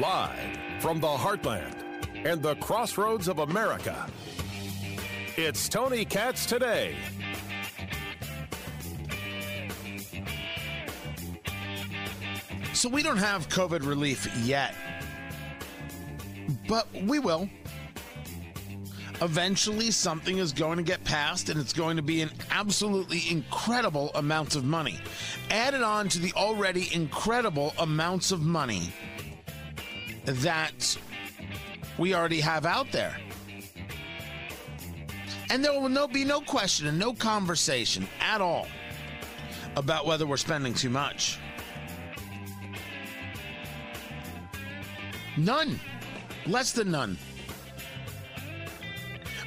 Live 0.00 0.58
from 0.80 0.98
the 0.98 1.06
heartland 1.06 1.76
and 2.24 2.42
the 2.42 2.56
crossroads 2.56 3.28
of 3.28 3.38
America, 3.38 4.10
it's 5.36 5.68
Tony 5.68 6.04
Katz 6.04 6.46
today. 6.46 6.96
So 12.72 12.88
we 12.88 13.04
don't 13.04 13.18
have 13.18 13.48
COVID 13.48 13.86
relief 13.86 14.28
yet, 14.42 14.74
but 16.66 16.88
we 17.04 17.20
will. 17.20 17.48
Eventually, 19.22 19.92
something 19.92 20.38
is 20.38 20.52
going 20.52 20.76
to 20.78 20.82
get 20.82 21.04
passed, 21.04 21.50
and 21.50 21.60
it's 21.60 21.72
going 21.72 21.96
to 21.96 22.02
be 22.02 22.20
an 22.20 22.30
absolutely 22.50 23.22
incredible 23.30 24.10
amount 24.16 24.56
of 24.56 24.64
money. 24.64 24.98
Added 25.50 25.82
on 25.82 26.08
to 26.08 26.18
the 26.18 26.32
already 26.32 26.92
incredible 26.92 27.72
amounts 27.78 28.32
of 28.32 28.42
money 28.42 28.92
that 30.24 30.96
we 31.98 32.14
already 32.14 32.40
have 32.40 32.66
out 32.66 32.90
there. 32.90 33.16
And 35.50 35.64
there 35.64 35.72
will 35.72 35.88
no, 35.88 36.08
be 36.08 36.24
no 36.24 36.40
question 36.40 36.86
and 36.86 36.98
no 36.98 37.12
conversation 37.12 38.08
at 38.20 38.40
all 38.40 38.66
about 39.76 40.06
whether 40.06 40.26
we're 40.26 40.36
spending 40.36 40.74
too 40.74 40.90
much. 40.90 41.38
None. 45.36 45.78
Less 46.46 46.72
than 46.72 46.90
none. 46.90 47.18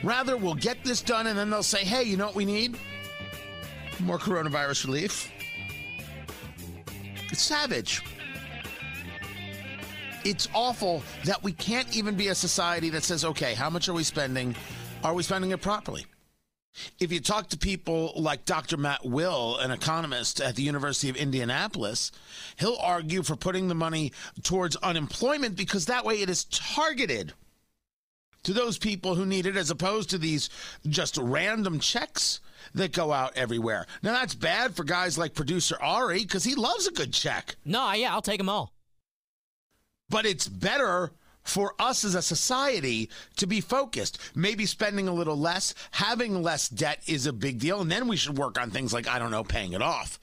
Rather, 0.03 0.37
we'll 0.37 0.55
get 0.55 0.83
this 0.83 1.01
done 1.01 1.27
and 1.27 1.37
then 1.37 1.49
they'll 1.49 1.63
say, 1.63 1.83
hey, 1.83 2.03
you 2.03 2.17
know 2.17 2.27
what 2.27 2.35
we 2.35 2.45
need? 2.45 2.77
More 3.99 4.19
coronavirus 4.19 4.85
relief. 4.85 5.31
It's 7.31 7.41
savage. 7.41 8.03
It's 10.27 10.49
awful 10.53 11.03
that 11.23 11.41
we 11.41 11.53
can't 11.53 11.95
even 11.95 12.15
be 12.15 12.27
a 12.27 12.35
society 12.35 12.89
that 12.89 13.05
says, 13.05 13.23
okay, 13.23 13.53
how 13.53 13.69
much 13.69 13.87
are 13.87 13.93
we 13.93 14.03
spending? 14.03 14.57
Are 15.01 15.13
we 15.13 15.23
spending 15.23 15.51
it 15.51 15.61
properly? 15.61 16.05
If 16.99 17.13
you 17.13 17.21
talk 17.21 17.47
to 17.47 17.57
people 17.57 18.11
like 18.13 18.43
Dr. 18.43 18.75
Matt 18.75 19.05
Will, 19.05 19.55
an 19.55 19.71
economist 19.71 20.41
at 20.41 20.57
the 20.57 20.63
University 20.63 21.07
of 21.07 21.15
Indianapolis, 21.15 22.11
he'll 22.57 22.75
argue 22.81 23.23
for 23.23 23.37
putting 23.37 23.69
the 23.69 23.73
money 23.73 24.11
towards 24.43 24.75
unemployment 24.75 25.55
because 25.55 25.85
that 25.85 26.03
way 26.03 26.15
it 26.15 26.29
is 26.29 26.43
targeted 26.43 27.31
to 28.43 28.51
those 28.51 28.77
people 28.77 29.15
who 29.15 29.25
need 29.25 29.45
it 29.45 29.55
as 29.55 29.71
opposed 29.71 30.09
to 30.09 30.17
these 30.17 30.49
just 30.89 31.17
random 31.17 31.79
checks 31.79 32.41
that 32.75 32.91
go 32.91 33.13
out 33.13 33.31
everywhere. 33.37 33.85
Now 34.03 34.11
that's 34.11 34.35
bad 34.35 34.75
for 34.75 34.83
guys 34.83 35.17
like 35.17 35.35
producer 35.35 35.77
Ari 35.81 36.19
because 36.19 36.43
he 36.43 36.55
loves 36.55 36.85
a 36.85 36.91
good 36.91 37.13
check. 37.13 37.55
No, 37.63 37.93
yeah, 37.93 38.13
I'll 38.13 38.21
take 38.21 38.39
them 38.39 38.49
all. 38.49 38.73
But 40.09 40.25
it's 40.25 40.47
better 40.47 41.11
for 41.43 41.73
us 41.79 42.03
as 42.03 42.15
a 42.15 42.21
society 42.21 43.09
to 43.37 43.47
be 43.47 43.61
focused. 43.61 44.19
Maybe 44.35 44.65
spending 44.65 45.07
a 45.07 45.13
little 45.13 45.37
less, 45.37 45.73
having 45.91 46.43
less 46.43 46.69
debt 46.69 47.01
is 47.07 47.25
a 47.25 47.33
big 47.33 47.59
deal. 47.59 47.81
And 47.81 47.91
then 47.91 48.07
we 48.07 48.17
should 48.17 48.37
work 48.37 48.59
on 48.59 48.69
things 48.69 48.93
like, 48.93 49.07
I 49.07 49.19
don't 49.19 49.31
know, 49.31 49.43
paying 49.43 49.73
it 49.73 49.81
off. 49.81 50.19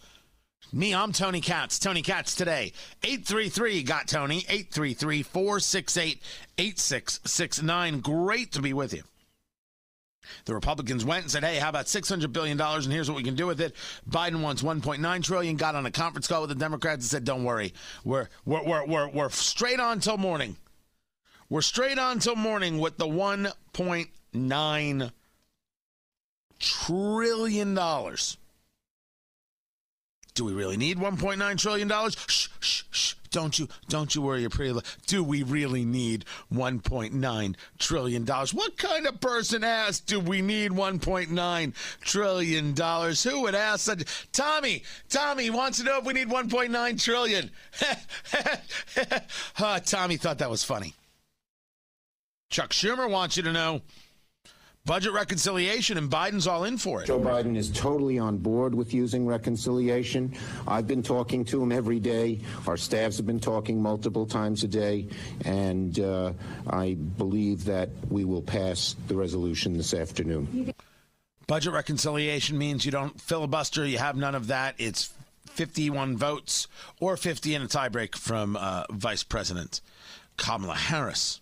Me, 0.72 0.94
I'm 0.94 1.12
Tony 1.12 1.40
Katz. 1.40 1.78
Tony 1.78 2.02
Katz 2.02 2.34
today. 2.34 2.72
833 3.04 3.82
got 3.84 4.08
Tony. 4.08 4.38
833 4.48 5.22
468 5.22 6.22
8669. 6.58 8.00
Great 8.00 8.52
to 8.52 8.62
be 8.62 8.72
with 8.72 8.92
you. 8.92 9.02
The 10.44 10.54
Republicans 10.54 11.04
went 11.04 11.22
and 11.22 11.30
said, 11.30 11.44
"Hey, 11.44 11.58
how 11.58 11.68
about 11.68 11.88
600 11.88 12.32
billion 12.32 12.56
dollars 12.56 12.86
and 12.86 12.92
here's 12.92 13.08
what 13.08 13.16
we 13.16 13.22
can 13.22 13.34
do 13.34 13.46
with 13.46 13.60
it." 13.60 13.74
Biden 14.08 14.42
wants 14.42 14.62
1.9 14.62 15.22
trillion. 15.22 15.56
Got 15.56 15.74
on 15.74 15.86
a 15.86 15.90
conference 15.90 16.26
call 16.26 16.42
with 16.42 16.50
the 16.50 16.56
Democrats 16.56 17.04
and 17.04 17.04
said, 17.04 17.24
"Don't 17.24 17.44
worry. 17.44 17.72
We're 18.04 18.28
we're 18.44 18.64
we're 18.64 18.86
we're, 18.86 19.08
we're 19.08 19.30
straight 19.30 19.80
on 19.80 20.00
till 20.00 20.18
morning. 20.18 20.56
We're 21.48 21.62
straight 21.62 21.98
on 21.98 22.18
till 22.18 22.36
morning 22.36 22.78
with 22.78 22.98
the 22.98 23.06
1.9 23.06 25.12
trillion 26.58 27.74
dollars." 27.74 28.38
Do 30.34 30.44
we 30.44 30.52
really 30.52 30.76
need 30.76 30.98
1.9 30.98 31.58
trillion 31.58 31.86
dollars? 31.86 32.16
Shh, 32.26 32.48
shh, 32.58 32.82
shh. 32.90 33.14
Don't 33.30 33.56
you 33.58 33.68
don't 33.88 34.14
you 34.14 34.22
worry 34.22 34.40
your 34.40 34.50
pretty. 34.50 34.78
Do 35.06 35.22
we 35.22 35.42
really 35.44 35.84
need 35.84 36.24
1.9 36.52 37.56
trillion 37.78 38.24
dollars? 38.24 38.52
What 38.52 38.76
kind 38.76 39.06
of 39.06 39.20
person 39.20 39.62
asks 39.62 40.00
Do 40.00 40.18
we 40.18 40.40
need 40.40 40.72
1.9 40.72 41.74
trillion 42.00 42.74
dollars? 42.74 43.22
Who 43.22 43.42
would 43.42 43.54
ask 43.54 43.86
that? 43.86 44.04
Tommy, 44.32 44.82
Tommy 45.08 45.50
wants 45.50 45.78
to 45.78 45.84
know 45.84 45.98
if 45.98 46.04
we 46.04 46.14
need 46.14 46.28
1.9 46.28 47.02
trillion. 47.02 47.50
uh, 49.58 49.80
Tommy 49.80 50.16
thought 50.16 50.38
that 50.38 50.50
was 50.50 50.64
funny. 50.64 50.94
Chuck 52.50 52.70
Schumer 52.70 53.10
wants 53.10 53.36
you 53.36 53.42
to 53.44 53.52
know 53.52 53.82
budget 54.86 55.12
reconciliation, 55.12 55.96
and 55.96 56.10
Biden's 56.10 56.46
all 56.46 56.64
in 56.64 56.76
for 56.76 57.02
it. 57.02 57.06
Joe 57.06 57.18
Biden 57.18 57.56
is 57.56 57.70
totally 57.70 58.18
on 58.18 58.36
board 58.36 58.74
with 58.74 58.92
using 58.92 59.26
reconciliation. 59.26 60.34
I've 60.68 60.86
been 60.86 61.02
talking 61.02 61.44
to 61.46 61.62
him 61.62 61.72
every 61.72 61.98
day. 61.98 62.40
Our 62.66 62.76
staffs 62.76 63.16
have 63.16 63.26
been 63.26 63.40
talking 63.40 63.80
multiple 63.80 64.26
times 64.26 64.62
a 64.62 64.68
day, 64.68 65.08
and 65.44 65.98
uh, 65.98 66.32
I 66.68 66.94
believe 66.94 67.64
that 67.64 67.88
we 68.10 68.24
will 68.24 68.42
pass 68.42 68.94
the 69.08 69.16
resolution 69.16 69.76
this 69.76 69.94
afternoon. 69.94 70.74
Budget 71.46 71.72
reconciliation 71.72 72.58
means 72.58 72.84
you 72.84 72.92
don't 72.92 73.18
filibuster, 73.20 73.86
you 73.86 73.98
have 73.98 74.16
none 74.16 74.34
of 74.34 74.48
that. 74.48 74.74
It's 74.78 75.12
51 75.46 76.16
votes 76.16 76.68
or 77.00 77.16
50 77.16 77.54
in 77.54 77.62
a 77.62 77.66
tiebreak 77.66 78.16
from 78.16 78.56
uh, 78.56 78.84
Vice 78.90 79.22
President 79.22 79.80
Kamala 80.36 80.74
Harris. 80.74 81.40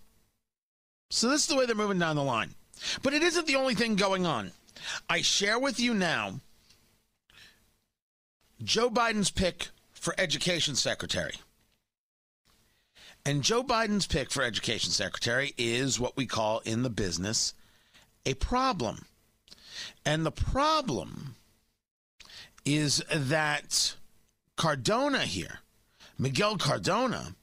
So 1.09 1.29
this 1.29 1.41
is 1.41 1.47
the 1.47 1.55
way 1.55 1.65
they're 1.65 1.75
moving 1.75 1.99
down 1.99 2.15
the 2.15 2.23
line. 2.23 2.53
But 3.01 3.13
it 3.13 3.23
isn't 3.23 3.47
the 3.47 3.55
only 3.55 3.75
thing 3.75 3.95
going 3.95 4.25
on. 4.25 4.51
I 5.09 5.21
share 5.21 5.59
with 5.59 5.79
you 5.79 5.93
now 5.93 6.39
Joe 8.63 8.89
Biden's 8.89 9.31
pick 9.31 9.69
for 9.93 10.13
education 10.17 10.75
secretary. 10.75 11.35
And 13.25 13.43
Joe 13.43 13.63
Biden's 13.63 14.05
pick 14.05 14.31
for 14.31 14.43
education 14.43 14.91
secretary 14.91 15.53
is 15.57 15.99
what 15.99 16.17
we 16.17 16.25
call 16.25 16.59
in 16.65 16.83
the 16.83 16.89
business 16.89 17.53
a 18.25 18.33
problem. 18.35 19.05
And 20.05 20.25
the 20.25 20.31
problem 20.31 21.35
is 22.65 23.03
that 23.13 23.95
Cardona 24.55 25.21
here, 25.21 25.59
Miguel 26.17 26.57
Cardona, 26.57 27.35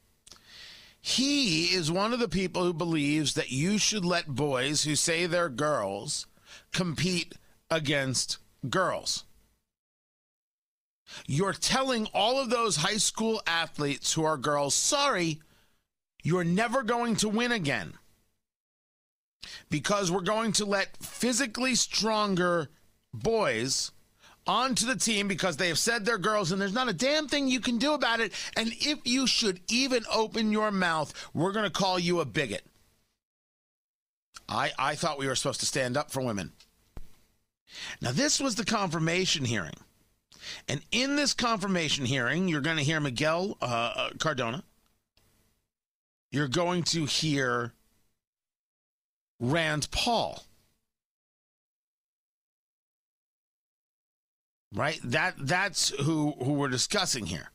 he 1.01 1.67
is 1.67 1.91
one 1.91 2.13
of 2.13 2.19
the 2.19 2.29
people 2.29 2.65
who 2.65 2.73
believes 2.73 3.35
that 3.35 3.51
you 3.51 3.79
should 3.79 4.05
let 4.05 4.27
boys 4.27 4.85
who 4.85 4.95
say 4.95 5.27
they're 5.27 5.49
girls 5.49 6.27
compete 6.73 7.35
against 7.71 8.39
girls. 8.69 9.25
You're 11.27 11.55
telling 11.55 12.07
all 12.13 12.39
of 12.39 12.51
those 12.51 12.77
high 12.77 12.99
school 12.99 13.43
athletes 13.47 14.13
who 14.13 14.25
are 14.25 14.37
girls, 14.37 14.75
sorry, 14.75 15.41
you're 16.23 16.45
never 16.45 16.83
going 16.83 17.17
to 17.17 17.29
win 17.29 17.51
again. 17.51 17.95
Because 19.71 20.11
we're 20.11 20.21
going 20.21 20.53
to 20.53 20.65
let 20.65 20.99
physically 20.99 21.75
stronger 21.75 22.69
boys 23.13 23.91
onto 24.51 24.85
the 24.85 24.97
team 24.97 25.29
because 25.29 25.57
they 25.57 25.69
have 25.69 25.79
said 25.79 26.05
they're 26.05 26.19
girls 26.19 26.51
and 26.51 26.61
there's 26.61 26.73
not 26.73 26.89
a 26.89 26.93
damn 26.93 27.29
thing 27.29 27.47
you 27.47 27.61
can 27.61 27.79
do 27.79 27.95
about 27.95 28.19
it. 28.19 28.33
And 28.57 28.73
if 28.81 28.99
you 29.05 29.29
should 29.29 29.61
even 29.69 30.05
open 30.13 30.51
your 30.51 30.73
mouth, 30.73 31.15
we're 31.33 31.53
going 31.53 31.67
to 31.67 31.71
call 31.71 32.01
you 32.01 32.19
a 32.19 32.25
bigot. 32.25 32.65
I, 34.49 34.73
I 34.77 34.97
thought 34.97 35.21
we 35.21 35.29
were 35.29 35.37
supposed 35.37 35.61
to 35.61 35.67
stand 35.67 35.97
up 35.97 36.11
for 36.11 36.21
women. 36.21 36.51
Now, 38.01 38.11
this 38.11 38.41
was 38.41 38.57
the 38.57 38.65
confirmation 38.65 39.45
hearing. 39.45 39.77
And 40.67 40.81
in 40.91 41.15
this 41.15 41.33
confirmation 41.33 42.05
hearing, 42.05 42.49
you're 42.49 42.61
going 42.61 42.77
to 42.77 42.83
hear 42.83 42.99
Miguel 42.99 43.57
uh, 43.63 43.93
uh, 43.95 44.11
Cardona. 44.19 44.65
You're 46.33 46.49
going 46.49 46.83
to 46.85 47.05
hear 47.05 47.73
Rand 49.39 49.89
Paul. 49.93 50.43
Right? 54.75 55.01
That 55.05 55.35
that's 55.39 55.91
who 55.91 56.35
who 56.43 56.53
we're 56.53 56.69
discussing 56.69 57.27
here. 57.27 57.51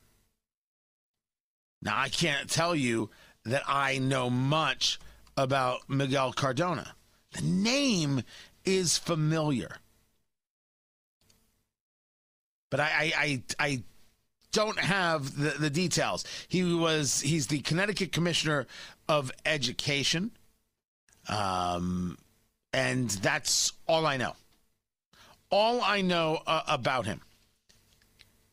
Now 1.82 1.98
I 1.98 2.10
can't 2.10 2.50
tell 2.50 2.76
you 2.76 3.10
that 3.46 3.64
I 3.68 4.00
know 4.00 4.30
much 4.30 5.00
about 5.38 5.90
Miguel 5.90 6.34
Cardona. 6.34 6.96
The 7.34 7.42
name 7.42 8.24
is 8.64 8.98
familiar. 8.98 9.78
But 12.72 12.80
I 12.80 12.90
I 12.90 13.14
I, 13.18 13.44
I 13.60 13.84
don't 14.52 14.80
have 14.80 15.38
the, 15.38 15.52
the 15.52 15.70
details. 15.70 16.26
He 16.48 16.64
was 16.64 17.22
he's 17.22 17.48
the 17.48 17.60
Connecticut 17.60 18.12
Commissioner 18.12 18.66
of 19.08 19.32
Education. 19.46 20.32
Um 21.28 22.18
and 22.74 23.10
that's 23.10 23.72
all 23.88 24.06
I 24.06 24.18
know 24.18 24.34
all 25.50 25.82
I 25.82 26.02
know 26.02 26.42
uh, 26.46 26.64
about 26.68 27.06
him. 27.06 27.22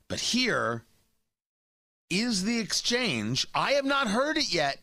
But 0.08 0.20
here 0.20 0.84
is 2.10 2.44
the 2.44 2.58
exchange. 2.58 3.46
I 3.54 3.72
have 3.72 3.84
not 3.84 4.08
heard 4.08 4.36
it 4.36 4.52
yet 4.52 4.78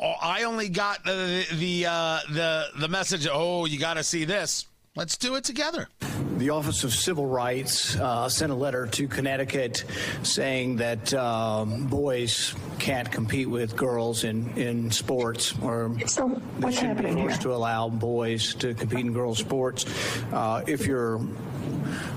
oh, 0.00 0.14
I 0.20 0.44
only 0.44 0.68
got 0.68 1.04
the 1.04 1.46
the 1.52 1.86
uh, 1.86 2.20
the 2.30 2.66
the 2.78 2.88
message. 2.88 3.26
Oh, 3.30 3.64
you 3.66 3.78
got 3.78 3.94
to 3.94 4.04
see 4.04 4.24
this. 4.24 4.66
Let's 4.96 5.16
do 5.16 5.36
it 5.36 5.44
together. 5.44 5.88
The 6.38 6.50
Office 6.50 6.84
of 6.84 6.94
Civil 6.94 7.26
Rights 7.26 7.96
uh, 7.96 8.28
sent 8.28 8.52
a 8.52 8.54
letter 8.54 8.86
to 8.86 9.08
Connecticut 9.08 9.84
saying 10.22 10.76
that 10.76 11.12
um, 11.12 11.86
boys 11.88 12.54
can't 12.78 13.10
compete 13.10 13.50
with 13.50 13.74
girls 13.76 14.22
in, 14.22 14.56
in 14.56 14.92
sports, 14.92 15.52
or 15.62 15.96
So 16.06 16.28
they 16.28 16.64
what's 16.66 16.76
shouldn't 16.78 16.98
be 16.98 17.04
happening 17.06 17.24
forced 17.24 17.42
here? 17.42 17.50
to 17.50 17.56
allow 17.56 17.88
boys 17.88 18.54
to 18.56 18.72
compete 18.74 19.00
in 19.00 19.12
girls' 19.12 19.38
sports. 19.38 19.84
Uh, 20.32 20.62
if 20.68 20.86
you're 20.86 21.18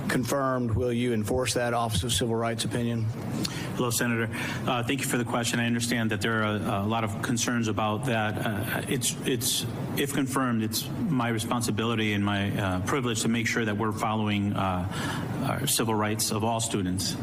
confirmed, 0.08 0.72
will 0.72 0.94
you 0.94 1.14
enforce 1.14 1.54
that 1.54 1.74
Office 1.74 2.04
of 2.04 2.14
Civil 2.14 2.36
Rights 2.36 2.66
opinion? 2.66 3.06
Hello, 3.76 3.90
Senator. 3.90 4.30
Uh, 4.68 4.84
thank 4.84 5.00
you 5.00 5.08
for 5.08 5.18
the 5.18 5.26
question. 5.26 5.60
I 5.60 5.66
understand 5.66 6.12
that 6.12 6.22
there 6.22 6.44
are 6.44 6.56
a, 6.56 6.84
a 6.84 6.88
lot 6.88 7.04
of 7.04 7.22
concerns 7.22 7.68
about 7.68 8.06
that. 8.06 8.46
Uh, 8.46 8.82
it's, 8.88 9.16
it's, 9.26 9.66
if 9.98 10.14
confirmed, 10.14 10.64
it's 10.64 10.88
my 11.10 11.30
responsibility 11.30 12.14
and 12.14 12.24
my 12.24 12.52
uh, 12.52 12.80
privilege 12.82 13.22
to 13.22 13.28
make 13.28 13.48
sure 13.48 13.66
that 13.66 13.78
we're 13.78 13.92
following 13.92 14.54
uh, 14.54 14.88
our 15.48 15.68
civil 15.68 15.96
rights 15.96 16.32
of 16.32 16.44
all 16.44 16.60
students. 16.60 17.16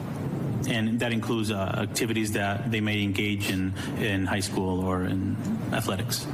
And 0.69 0.99
that 1.01 1.13
includes 1.13 1.51
uh, 1.51 1.57
activities 1.79 2.33
that 2.33 2.71
they 2.71 2.81
may 2.81 3.03
engage 3.03 3.51
in 3.51 3.73
in 3.99 4.27
high 4.27 4.41
school 4.41 4.81
or 4.81 5.05
in 5.05 5.37
athletics. 5.73 6.27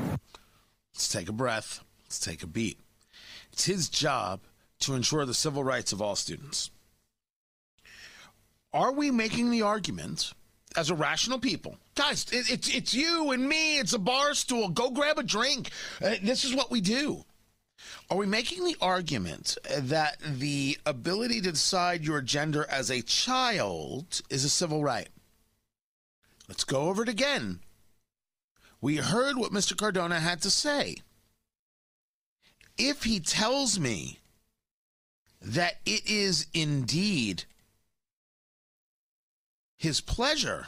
Let's 0.95 1.09
take 1.09 1.29
a 1.29 1.33
breath. 1.33 1.85
Let's 2.05 2.19
take 2.19 2.43
a 2.43 2.47
beat. 2.47 2.79
It's 3.53 3.67
his 3.67 3.89
job 3.89 4.41
to 4.87 4.95
ensure 4.95 5.25
the 5.25 5.35
civil 5.35 5.65
rights 5.65 5.93
of 5.93 6.03
all 6.03 6.17
students. 6.17 6.71
Are 8.73 8.93
we 8.93 9.11
making 9.11 9.51
the 9.51 9.63
argument 9.63 10.33
as 10.77 10.91
a 10.91 10.95
rational 10.95 11.39
people? 11.39 11.77
Guys, 11.95 12.27
it, 12.33 12.51
it's 12.51 12.69
it's 12.69 12.95
you 12.95 13.31
and 13.31 13.49
me. 13.49 13.79
It's 13.79 13.93
a 13.93 13.99
bar 13.99 14.35
stool. 14.35 14.69
Go 14.69 14.91
grab 14.91 15.19
a 15.19 15.23
drink. 15.23 15.71
Uh, 16.03 16.17
this 16.23 16.45
is 16.45 16.55
what 16.55 16.71
we 16.71 16.81
do. 16.81 17.25
Are 18.11 18.17
we 18.17 18.27
making 18.27 18.65
the 18.65 18.77
argument 18.81 19.57
that 19.79 20.19
the 20.21 20.79
ability 20.85 21.41
to 21.43 21.53
decide 21.53 22.05
your 22.05 22.21
gender 22.21 22.67
as 22.69 22.91
a 22.91 23.03
child 23.03 24.23
is 24.31 24.45
a 24.45 24.49
civil 24.49 24.83
right? 24.83 25.09
Let's 26.49 26.65
go 26.65 26.89
over 26.89 27.03
it 27.03 27.09
again. 27.09 27.61
We 28.81 28.97
heard 28.97 29.37
what 29.37 29.53
Mr. 29.53 29.77
Cardona 29.77 30.21
had 30.21 30.43
to 30.43 30.51
say. 30.51 30.97
If 32.77 33.05
he 33.05 33.21
tells 33.21 33.79
me 33.79 34.19
that 35.45 35.77
it 35.85 36.07
is 36.07 36.47
indeed 36.55 37.45
his 39.77 40.01
pleasure 40.01 40.67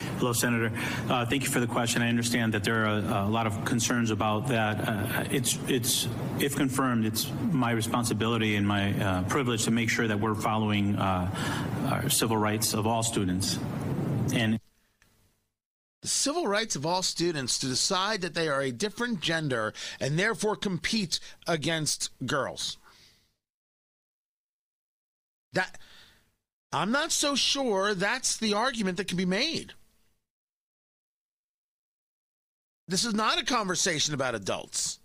Hello, 0.00 0.32
Senator. 0.32 0.72
Uh, 1.08 1.26
thank 1.26 1.42
you 1.44 1.50
for 1.50 1.60
the 1.60 1.66
question. 1.66 2.00
I 2.00 2.08
understand 2.08 2.54
that 2.54 2.64
there 2.64 2.86
are 2.86 2.98
a, 2.98 3.26
a 3.26 3.28
lot 3.28 3.46
of 3.46 3.64
concerns 3.64 4.10
about 4.10 4.48
that. 4.48 4.88
Uh, 4.88 5.24
it's, 5.30 5.58
it's, 5.68 6.08
if 6.38 6.56
confirmed, 6.56 7.04
it's 7.04 7.30
my 7.52 7.72
responsibility 7.72 8.56
and 8.56 8.66
my 8.66 8.92
uh, 8.98 9.22
privilege 9.24 9.64
to 9.64 9.70
make 9.70 9.90
sure 9.90 10.08
that 10.08 10.18
we're 10.18 10.34
following 10.34 10.96
uh, 10.96 11.30
our 11.90 12.08
civil 12.08 12.36
rights 12.36 12.72
of 12.72 12.86
all 12.86 13.02
students. 13.02 13.58
And 14.32 14.58
the 16.00 16.08
civil 16.08 16.46
rights 16.46 16.76
of 16.76 16.86
all 16.86 17.02
students 17.02 17.58
to 17.58 17.66
decide 17.66 18.22
that 18.22 18.34
they 18.34 18.48
are 18.48 18.62
a 18.62 18.72
different 18.72 19.20
gender 19.20 19.74
and 20.00 20.18
therefore 20.18 20.56
compete 20.56 21.20
against 21.46 22.08
girls. 22.24 22.78
That 25.52 25.78
I'm 26.72 26.92
not 26.92 27.10
so 27.10 27.34
sure 27.34 27.94
that's 27.94 28.36
the 28.36 28.54
argument 28.54 28.96
that 28.96 29.08
can 29.08 29.16
be 29.16 29.24
made. 29.24 29.72
This 32.86 33.04
is 33.04 33.14
not 33.14 33.40
a 33.40 33.44
conversation 33.44 34.14
about 34.14 34.34
adults. 34.34 34.99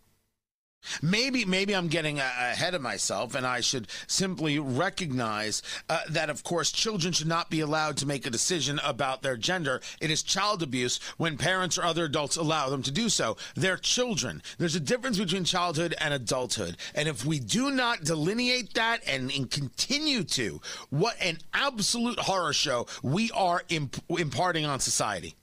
Maybe, 1.02 1.46
maybe 1.46 1.76
I'm 1.76 1.88
getting 1.88 2.20
ahead 2.20 2.74
of 2.74 2.82
myself, 2.82 3.36
and 3.36 3.46
I 3.46 3.62
should 3.62 3.88
simply 4.08 4.60
recognize 4.60 5.62
uh, 5.90 6.02
that, 6.10 6.30
of 6.30 6.44
course, 6.44 6.72
children 6.72 7.14
should 7.14 7.28
not 7.28 7.50
be 7.50 7.60
allowed 7.60 7.98
to 7.98 8.06
make 8.06 8.26
a 8.26 8.30
decision 8.30 8.80
about 8.84 9.22
their 9.22 9.38
gender. 9.38 9.82
It 10.00 10.12
is 10.12 10.24
child 10.24 10.64
abuse 10.64 11.00
when 11.18 11.38
parents 11.38 11.78
or 11.78 11.84
other 11.84 12.06
adults 12.06 12.38
allow 12.38 12.70
them 12.70 12.84
to 12.84 12.92
do 12.92 13.10
so. 13.10 13.38
They're 13.56 13.78
children. 13.78 14.42
There's 14.58 14.76
a 14.76 14.80
difference 14.80 15.18
between 15.18 15.44
childhood 15.44 15.96
and 16.00 16.14
adulthood, 16.14 16.78
and 16.94 17.08
if 17.08 17.26
we 17.26 17.40
do 17.40 17.72
not 17.72 18.04
delineate 18.04 18.74
that 18.74 19.02
and, 19.08 19.32
and 19.32 19.50
continue 19.50 20.24
to, 20.24 20.62
what 20.90 21.16
an 21.22 21.40
absolute 21.54 22.20
horror 22.20 22.54
show 22.54 22.88
we 23.04 23.32
are 23.32 23.64
imp- 23.70 24.04
imparting 24.10 24.66
on 24.66 24.80
society. 24.80 25.36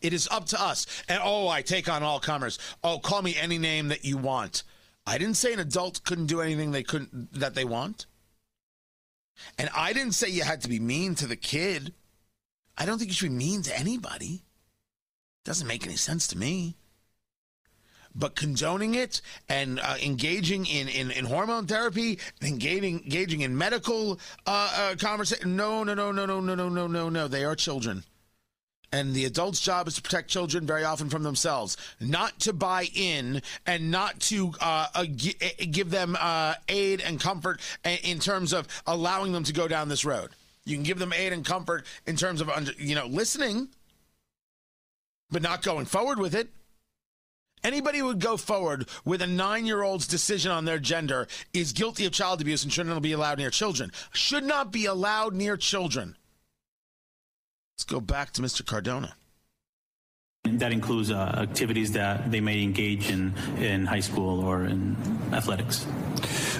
It 0.00 0.12
is 0.12 0.28
up 0.30 0.46
to 0.46 0.60
us. 0.60 0.86
And 1.08 1.20
oh, 1.22 1.48
I 1.48 1.62
take 1.62 1.88
on 1.88 2.02
all 2.02 2.20
comers. 2.20 2.58
Oh, 2.82 2.98
call 2.98 3.22
me 3.22 3.36
any 3.36 3.58
name 3.58 3.88
that 3.88 4.04
you 4.04 4.16
want. 4.16 4.62
I 5.06 5.18
didn't 5.18 5.36
say 5.36 5.52
an 5.52 5.60
adult 5.60 6.04
couldn't 6.04 6.26
do 6.26 6.40
anything 6.40 6.70
they 6.70 6.82
couldn't 6.82 7.32
that 7.32 7.54
they 7.54 7.64
want. 7.64 8.06
And 9.58 9.70
I 9.74 9.92
didn't 9.92 10.12
say 10.12 10.28
you 10.28 10.42
had 10.42 10.60
to 10.62 10.68
be 10.68 10.78
mean 10.78 11.14
to 11.16 11.26
the 11.26 11.36
kid. 11.36 11.94
I 12.76 12.84
don't 12.84 12.98
think 12.98 13.10
you 13.10 13.14
should 13.14 13.30
be 13.30 13.36
mean 13.36 13.62
to 13.62 13.78
anybody. 13.78 14.42
Doesn't 15.44 15.66
make 15.66 15.86
any 15.86 15.96
sense 15.96 16.26
to 16.28 16.38
me. 16.38 16.76
But 18.14 18.34
condoning 18.34 18.94
it 18.94 19.22
and 19.48 19.78
uh, 19.80 19.94
engaging 20.02 20.66
in, 20.66 20.88
in, 20.88 21.10
in 21.10 21.24
hormone 21.24 21.66
therapy, 21.66 22.18
engaging 22.42 23.04
engaging 23.04 23.42
in 23.42 23.56
medical 23.56 24.18
uh, 24.46 24.72
uh, 24.76 24.96
conversation. 24.96 25.56
No, 25.56 25.84
no, 25.84 25.94
no, 25.94 26.10
no, 26.10 26.26
no, 26.26 26.40
no, 26.40 26.54
no, 26.54 26.68
no, 26.68 26.86
no, 26.86 27.08
no. 27.08 27.28
They 27.28 27.44
are 27.44 27.54
children. 27.54 28.02
And 28.92 29.14
the 29.14 29.24
adult's 29.24 29.60
job 29.60 29.86
is 29.86 29.94
to 29.94 30.02
protect 30.02 30.28
children 30.28 30.66
very 30.66 30.82
often 30.82 31.08
from 31.08 31.22
themselves, 31.22 31.76
not 32.00 32.40
to 32.40 32.52
buy 32.52 32.88
in 32.92 33.40
and 33.64 33.90
not 33.90 34.18
to 34.20 34.52
uh, 34.60 34.88
uh, 34.94 35.04
uh, 35.04 35.46
give 35.70 35.90
them 35.90 36.16
uh, 36.18 36.54
aid 36.68 37.00
and 37.00 37.20
comfort 37.20 37.60
in 38.02 38.18
terms 38.18 38.52
of 38.52 38.66
allowing 38.86 39.30
them 39.32 39.44
to 39.44 39.52
go 39.52 39.68
down 39.68 39.88
this 39.88 40.04
road. 40.04 40.30
You 40.64 40.76
can 40.76 40.82
give 40.82 40.98
them 40.98 41.12
aid 41.12 41.32
and 41.32 41.44
comfort 41.44 41.86
in 42.06 42.16
terms 42.16 42.40
of 42.40 42.50
you 42.78 42.96
know 42.96 43.06
listening, 43.06 43.68
but 45.30 45.42
not 45.42 45.62
going 45.62 45.86
forward 45.86 46.18
with 46.18 46.34
it. 46.34 46.48
Anybody 47.62 47.98
who 47.98 48.06
would 48.06 48.20
go 48.20 48.36
forward 48.36 48.88
with 49.04 49.20
a 49.20 49.26
nine-year-old's 49.26 50.06
decision 50.06 50.50
on 50.50 50.64
their 50.64 50.78
gender 50.78 51.28
is 51.52 51.72
guilty 51.72 52.06
of 52.06 52.12
child 52.12 52.40
abuse 52.40 52.64
and 52.64 52.72
shouldn't 52.72 53.02
be 53.02 53.12
allowed 53.12 53.38
near 53.38 53.50
children. 53.50 53.92
Should 54.12 54.44
not 54.44 54.72
be 54.72 54.86
allowed 54.86 55.34
near 55.34 55.58
children. 55.58 56.16
Let's 57.80 57.90
go 57.90 58.00
back 58.02 58.32
to 58.32 58.42
Mr. 58.42 58.60
Cardona. 58.62 59.14
that 60.44 60.70
includes 60.70 61.10
uh, 61.10 61.34
activities 61.38 61.92
that 61.92 62.30
they 62.30 62.38
may 62.38 62.62
engage 62.62 63.08
in 63.08 63.32
in 63.58 63.86
high 63.86 64.00
school 64.00 64.44
or 64.44 64.66
in 64.66 64.98
athletics. 65.32 65.84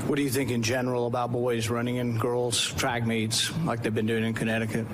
What 0.08 0.16
do 0.16 0.22
you 0.22 0.30
think 0.30 0.50
in 0.50 0.62
general 0.62 1.06
about 1.06 1.30
boys 1.30 1.68
running 1.68 1.96
in 1.96 2.16
girls' 2.16 2.72
track 2.72 3.04
meets 3.06 3.54
like 3.66 3.82
they've 3.82 3.94
been 3.94 4.06
doing 4.06 4.24
in 4.24 4.32
Connecticut? 4.32 4.86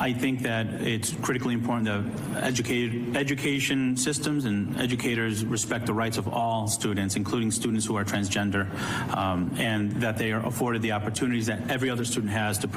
I 0.00 0.14
think 0.14 0.40
that 0.44 0.66
it's 0.80 1.12
critically 1.12 1.52
important 1.52 1.84
that 1.84 2.42
educated, 2.42 3.18
education 3.18 3.98
systems 3.98 4.46
and 4.46 4.74
educators 4.80 5.44
respect 5.44 5.84
the 5.84 5.92
rights 5.92 6.16
of 6.16 6.26
all 6.26 6.68
students, 6.68 7.16
including 7.16 7.50
students 7.50 7.84
who 7.84 7.98
are 7.98 8.04
transgender, 8.04 8.66
um, 9.14 9.54
and 9.58 9.92
that 10.00 10.16
they 10.16 10.32
are 10.32 10.44
afforded 10.46 10.80
the 10.80 10.92
opportunities 10.92 11.46
that 11.46 11.70
every 11.70 11.90
other 11.90 12.06
student 12.06 12.32
has 12.32 12.56
to 12.60 12.68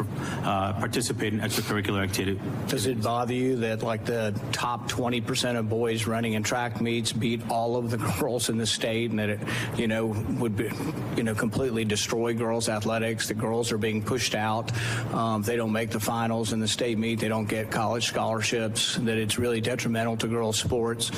uh, 0.44 0.74
participate 0.74 1.32
in 1.32 1.40
extracurricular 1.40 2.04
activity. 2.04 2.42
Does 2.68 2.88
it 2.88 3.02
bother 3.02 3.34
you 3.34 3.56
that 3.56 3.84
like 3.84 4.04
the 4.04 4.38
top 4.52 4.92
20% 4.92 5.58
of 5.58 5.70
boys 5.70 6.06
running 6.06 6.34
in 6.34 6.44
track 6.44 6.82
meets 6.82 7.14
beat 7.14 7.50
all 7.50 7.78
of 7.78 7.90
the 7.90 7.98
girls 8.20 8.50
in 8.50 8.58
the 8.58 8.68
state 8.68 9.12
and 9.12 9.20
that 9.20 9.30
it, 9.30 9.40
you 9.78 9.88
know, 9.88 10.08
would 10.08 10.58
be, 10.58 10.70
you 11.16 11.24
know, 11.24 11.34
completely 11.34 11.86
destroy 11.86 12.34
girls 12.34 12.68
athletics? 12.68 13.30
The 13.30 13.34
girls 13.34 13.72
are 13.72 13.78
being 13.78 14.04
pushed 14.04 14.36
out. 14.36 14.74
Um, 15.14 15.42
they 15.42 15.56
don't 15.56 15.72
make 15.72 15.92
the 15.92 16.02
finals 16.02 16.52
in 16.52 16.60
the 16.60 16.68
state 16.68 16.98
meet. 16.98 17.13
They 17.20 17.28
don't 17.28 17.48
get 17.48 17.72
college 17.72 18.08
scholarships, 18.08 18.96
that 18.98 19.18
it's 19.18 19.38
really 19.38 19.62
detrimental 19.62 20.18
to 20.18 20.28
girls 20.28 20.58
sports. 20.58 21.12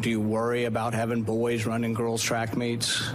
Do 0.00 0.10
you 0.10 0.20
worry 0.20 0.64
about 0.64 0.94
having 0.94 1.22
boys 1.22 1.66
running 1.66 1.94
girls 1.94 2.22
track 2.22 2.56
meets? 2.56 3.10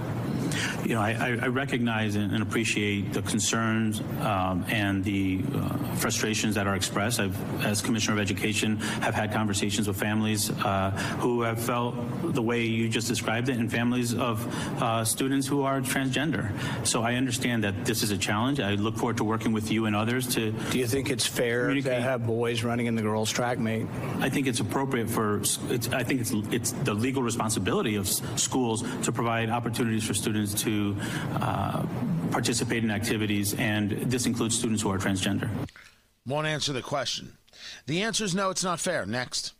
You 0.89 0.95
know, 0.95 1.01
I, 1.01 1.37
I 1.39 1.47
recognize 1.49 2.15
and 2.15 2.41
appreciate 2.41 3.13
the 3.13 3.21
concerns 3.21 4.01
um, 4.21 4.65
and 4.69 5.03
the 5.03 5.39
uh, 5.53 5.77
frustrations 5.97 6.55
that 6.55 6.65
are 6.65 6.75
expressed. 6.75 7.19
I've, 7.19 7.63
as 7.63 7.79
Commissioner 7.79 8.15
of 8.17 8.21
Education, 8.23 8.77
have 9.05 9.13
had 9.13 9.31
conversations 9.31 9.87
with 9.87 9.97
families 9.97 10.49
uh, 10.49 10.89
who 11.19 11.43
have 11.43 11.61
felt 11.61 11.93
the 12.33 12.41
way 12.41 12.63
you 12.63 12.89
just 12.89 13.07
described 13.07 13.49
it, 13.49 13.59
and 13.59 13.71
families 13.71 14.15
of 14.15 14.41
uh, 14.81 15.05
students 15.05 15.45
who 15.45 15.61
are 15.61 15.79
transgender. 15.79 16.49
So 16.83 17.03
I 17.03 17.13
understand 17.21 17.63
that 17.65 17.85
this 17.85 18.01
is 18.01 18.09
a 18.09 18.17
challenge. 18.17 18.59
I 18.59 18.71
look 18.71 18.97
forward 18.97 19.17
to 19.17 19.23
working 19.23 19.51
with 19.51 19.69
you 19.69 19.85
and 19.85 19.95
others 19.95 20.25
to. 20.33 20.51
Do 20.71 20.79
you 20.79 20.87
think 20.87 21.11
it's 21.11 21.27
fair 21.27 21.71
to 21.71 22.01
have 22.01 22.25
boys 22.25 22.63
running 22.63 22.87
in 22.87 22.95
the 22.95 23.03
girls 23.03 23.29
track 23.29 23.59
meet? 23.59 23.85
I 24.21 24.29
think 24.29 24.47
it's 24.47 24.59
appropriate 24.59 25.07
for. 25.07 25.37
It's, 25.69 25.87
I 25.89 26.01
think 26.01 26.21
it's 26.21 26.31
it's 26.51 26.71
the 26.71 26.95
legal 26.95 27.21
responsibility 27.21 27.95
of 27.95 28.07
s- 28.07 28.23
schools 28.37 28.83
to 29.03 29.11
provide 29.11 29.51
opportunities 29.51 30.03
for 30.03 30.15
students 30.15 30.55
to 30.63 30.78
uh, 31.41 31.85
participate 32.31 32.83
in 32.83 32.91
activities, 32.91 33.53
and 33.55 33.91
this 33.91 34.25
includes 34.25 34.57
students 34.57 34.81
who 34.81 34.91
are 34.91 34.97
transgender. 34.97 35.49
Won't 36.25 36.47
answer 36.47 36.73
the 36.73 36.81
question. 36.81 37.37
The 37.87 38.01
answer 38.03 38.23
is 38.23 38.35
no, 38.35 38.49
it's 38.49 38.63
not 38.63 38.79
fair. 38.79 39.05
Next. 39.05 39.53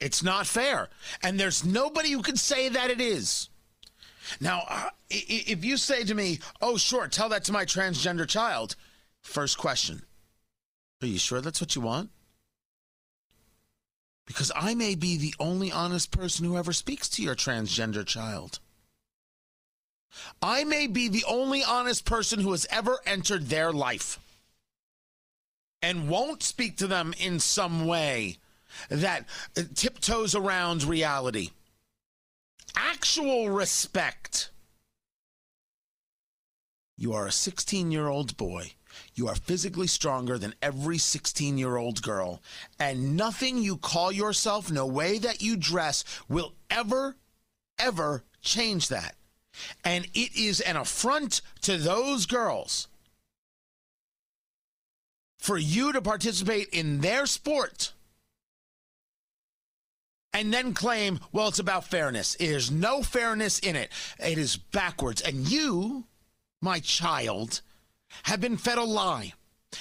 It's 0.00 0.22
not 0.22 0.46
fair. 0.46 0.88
And 1.22 1.38
there's 1.38 1.64
nobody 1.64 2.10
who 2.10 2.22
can 2.22 2.36
say 2.36 2.68
that 2.68 2.90
it 2.90 3.00
is. 3.00 3.48
Now, 4.40 4.62
uh, 4.68 4.88
if 5.10 5.64
you 5.64 5.76
say 5.76 6.04
to 6.04 6.14
me, 6.14 6.40
oh, 6.60 6.76
sure, 6.76 7.06
tell 7.06 7.28
that 7.28 7.44
to 7.44 7.52
my 7.52 7.64
transgender 7.64 8.26
child, 8.26 8.76
first 9.20 9.58
question, 9.58 10.02
are 11.00 11.06
you 11.06 11.18
sure 11.18 11.40
that's 11.40 11.60
what 11.60 11.76
you 11.76 11.82
want? 11.82 12.10
Because 14.26 14.52
I 14.54 14.74
may 14.74 14.94
be 14.94 15.16
the 15.16 15.34
only 15.38 15.70
honest 15.70 16.10
person 16.10 16.46
who 16.46 16.56
ever 16.56 16.72
speaks 16.72 17.08
to 17.10 17.22
your 17.22 17.34
transgender 17.34 18.06
child. 18.06 18.60
I 20.40 20.64
may 20.64 20.86
be 20.86 21.08
the 21.08 21.24
only 21.28 21.62
honest 21.62 22.04
person 22.04 22.40
who 22.40 22.52
has 22.52 22.66
ever 22.70 22.98
entered 23.06 23.46
their 23.46 23.72
life 23.72 24.18
and 25.82 26.08
won't 26.08 26.42
speak 26.42 26.76
to 26.78 26.86
them 26.86 27.14
in 27.18 27.40
some 27.40 27.86
way 27.86 28.38
that 28.88 29.26
tiptoes 29.74 30.34
around 30.34 30.84
reality. 30.84 31.50
Actual 32.76 33.50
respect. 33.50 34.50
You 36.96 37.12
are 37.12 37.26
a 37.26 37.32
16 37.32 37.90
year 37.90 38.08
old 38.08 38.36
boy. 38.36 38.72
You 39.14 39.28
are 39.28 39.34
physically 39.34 39.86
stronger 39.86 40.38
than 40.38 40.54
every 40.62 40.98
16 40.98 41.58
year 41.58 41.76
old 41.76 42.02
girl. 42.02 42.40
And 42.78 43.16
nothing 43.16 43.58
you 43.58 43.76
call 43.76 44.12
yourself, 44.12 44.70
no 44.70 44.86
way 44.86 45.18
that 45.18 45.42
you 45.42 45.56
dress, 45.56 46.04
will 46.28 46.52
ever, 46.70 47.16
ever 47.78 48.24
change 48.40 48.88
that. 48.88 49.16
And 49.84 50.06
it 50.14 50.36
is 50.36 50.60
an 50.60 50.76
affront 50.76 51.40
to 51.62 51.76
those 51.76 52.26
girls 52.26 52.88
for 55.38 55.58
you 55.58 55.92
to 55.92 56.00
participate 56.00 56.68
in 56.68 57.00
their 57.00 57.26
sport 57.26 57.92
and 60.32 60.52
then 60.52 60.72
claim, 60.72 61.20
well, 61.32 61.48
it's 61.48 61.58
about 61.58 61.84
fairness. 61.84 62.36
There's 62.36 62.70
no 62.70 63.02
fairness 63.02 63.58
in 63.58 63.76
it. 63.76 63.90
It 64.18 64.38
is 64.38 64.56
backwards. 64.56 65.20
And 65.20 65.48
you, 65.50 66.04
my 66.60 66.80
child, 66.80 67.60
have 68.24 68.40
been 68.40 68.56
fed 68.56 68.78
a 68.78 68.84
lie. 68.84 69.34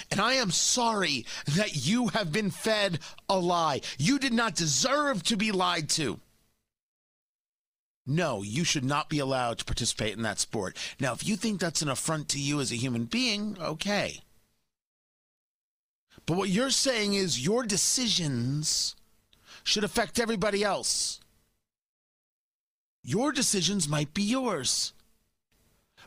And 0.10 0.20
I 0.20 0.34
am 0.34 0.52
sorry 0.52 1.26
that 1.56 1.86
you 1.86 2.10
have 2.10 2.32
been 2.32 2.50
fed 2.50 3.00
a 3.30 3.38
lie. 3.38 3.82
You 3.98 4.20
did 4.20 4.34
not 4.34 4.56
deserve 4.56 5.24
to 5.24 5.38
be 5.38 5.52
lied 5.52 5.90
to. 5.92 6.20
No, 8.06 8.42
you 8.42 8.64
should 8.64 8.84
not 8.84 9.10
be 9.10 9.20
allowed 9.20 9.60
to 9.60 9.66
participate 9.66 10.16
in 10.16 10.24
that 10.24 10.40
sport. 10.40 10.76
Now, 11.00 11.14
if 11.14 11.26
you 11.26 11.36
think 11.36 11.60
that's 11.60 11.82
an 11.82 11.90
affront 11.90 12.30
to 12.30 12.40
you 12.40 12.60
as 12.60 12.72
a 12.72 12.76
human 12.76 13.06
being, 13.06 13.58
okay. 13.60 14.22
But 16.26 16.38
what 16.38 16.50
you're 16.50 16.72
saying 16.72 17.14
is 17.14 17.46
your 17.46 17.64
decisions 17.64 18.96
should 19.64 19.84
affect 19.84 20.20
everybody 20.20 20.64
else. 20.64 21.20
Your 23.04 23.32
decisions 23.32 23.88
might 23.88 24.14
be 24.14 24.24
yours. 24.24 24.94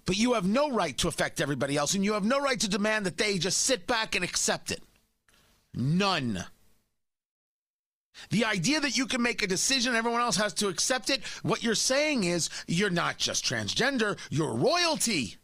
But 0.05 0.17
you 0.17 0.35
have 0.35 0.47
no 0.47 0.71
right 0.71 0.97
to 0.99 1.09
affect 1.09 1.41
everybody 1.41 1.77
else, 1.77 1.95
and 1.95 2.05
you 2.05 2.13
have 2.13 2.25
no 2.25 2.41
right 2.41 2.61
to 2.61 2.69
demand 2.69 3.07
that 3.07 3.17
they 3.17 3.39
just 3.39 3.59
sit 3.59 3.87
back 3.87 4.15
and 4.15 4.25
accept 4.25 4.71
it. 4.71 4.83
None. 5.73 6.45
The 8.30 8.44
idea 8.44 8.80
that 8.80 8.97
you 8.97 9.06
can 9.06 9.23
make 9.23 9.42
a 9.42 9.47
decision, 9.47 9.94
everyone 9.94 10.21
else 10.21 10.37
has 10.37 10.54
to 10.54 10.68
accept 10.68 11.11
it, 11.11 11.25
what 11.42 11.62
you're 11.62 11.75
saying 11.75 12.25
is 12.25 12.50
you're 12.66 12.90
not 12.90 13.18
just 13.18 13.44
transgender, 13.44 14.18
you're 14.30 14.54
royalty. 14.54 15.37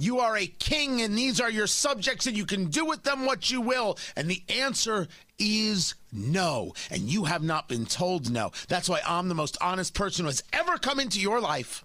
You 0.00 0.20
are 0.20 0.36
a 0.36 0.46
king, 0.46 1.00
and 1.02 1.18
these 1.18 1.40
are 1.40 1.50
your 1.50 1.66
subjects, 1.66 2.26
and 2.26 2.36
you 2.36 2.46
can 2.46 2.66
do 2.66 2.84
with 2.84 3.02
them 3.02 3.26
what 3.26 3.50
you 3.50 3.60
will. 3.60 3.98
And 4.14 4.30
the 4.30 4.42
answer 4.48 5.08
is 5.38 5.94
no. 6.12 6.74
And 6.90 7.02
you 7.02 7.24
have 7.24 7.42
not 7.42 7.68
been 7.68 7.86
told 7.86 8.30
no. 8.30 8.52
That's 8.68 8.88
why 8.88 9.00
I'm 9.06 9.28
the 9.28 9.34
most 9.34 9.56
honest 9.60 9.94
person 9.94 10.24
who 10.24 10.28
has 10.28 10.42
ever 10.52 10.78
come 10.78 11.00
into 11.00 11.20
your 11.20 11.40
life. 11.40 11.84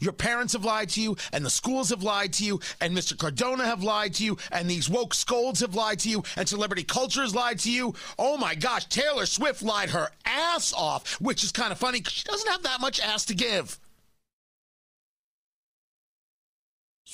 Your 0.00 0.12
parents 0.12 0.52
have 0.52 0.64
lied 0.64 0.88
to 0.90 1.00
you, 1.00 1.16
and 1.32 1.44
the 1.44 1.50
schools 1.50 1.90
have 1.90 2.02
lied 2.02 2.32
to 2.34 2.44
you, 2.44 2.60
and 2.80 2.96
Mr. 2.96 3.16
Cardona 3.16 3.64
have 3.64 3.82
lied 3.82 4.14
to 4.14 4.24
you, 4.24 4.38
and 4.50 4.68
these 4.68 4.88
woke 4.88 5.14
scolds 5.14 5.60
have 5.60 5.74
lied 5.74 5.98
to 6.00 6.08
you, 6.08 6.22
and 6.36 6.48
celebrity 6.48 6.84
culture 6.84 7.22
has 7.22 7.34
lied 7.34 7.58
to 7.60 7.70
you. 7.70 7.94
Oh 8.18 8.36
my 8.36 8.54
gosh, 8.54 8.86
Taylor 8.86 9.26
Swift 9.26 9.62
lied 9.62 9.90
her 9.90 10.10
ass 10.24 10.72
off, 10.72 11.20
which 11.20 11.44
is 11.44 11.52
kind 11.52 11.72
of 11.72 11.78
funny 11.78 11.98
because 11.98 12.12
she 12.12 12.24
doesn't 12.24 12.50
have 12.50 12.62
that 12.62 12.80
much 12.80 13.00
ass 13.00 13.24
to 13.26 13.34
give. 13.34 13.78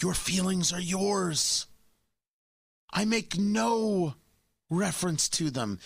Your 0.03 0.15
feelings 0.15 0.73
are 0.73 0.81
yours. 0.81 1.67
I 2.93 3.05
make 3.05 3.39
no 3.39 4.15
reference 4.71 5.29
to 5.31 5.50
them. 5.50 5.79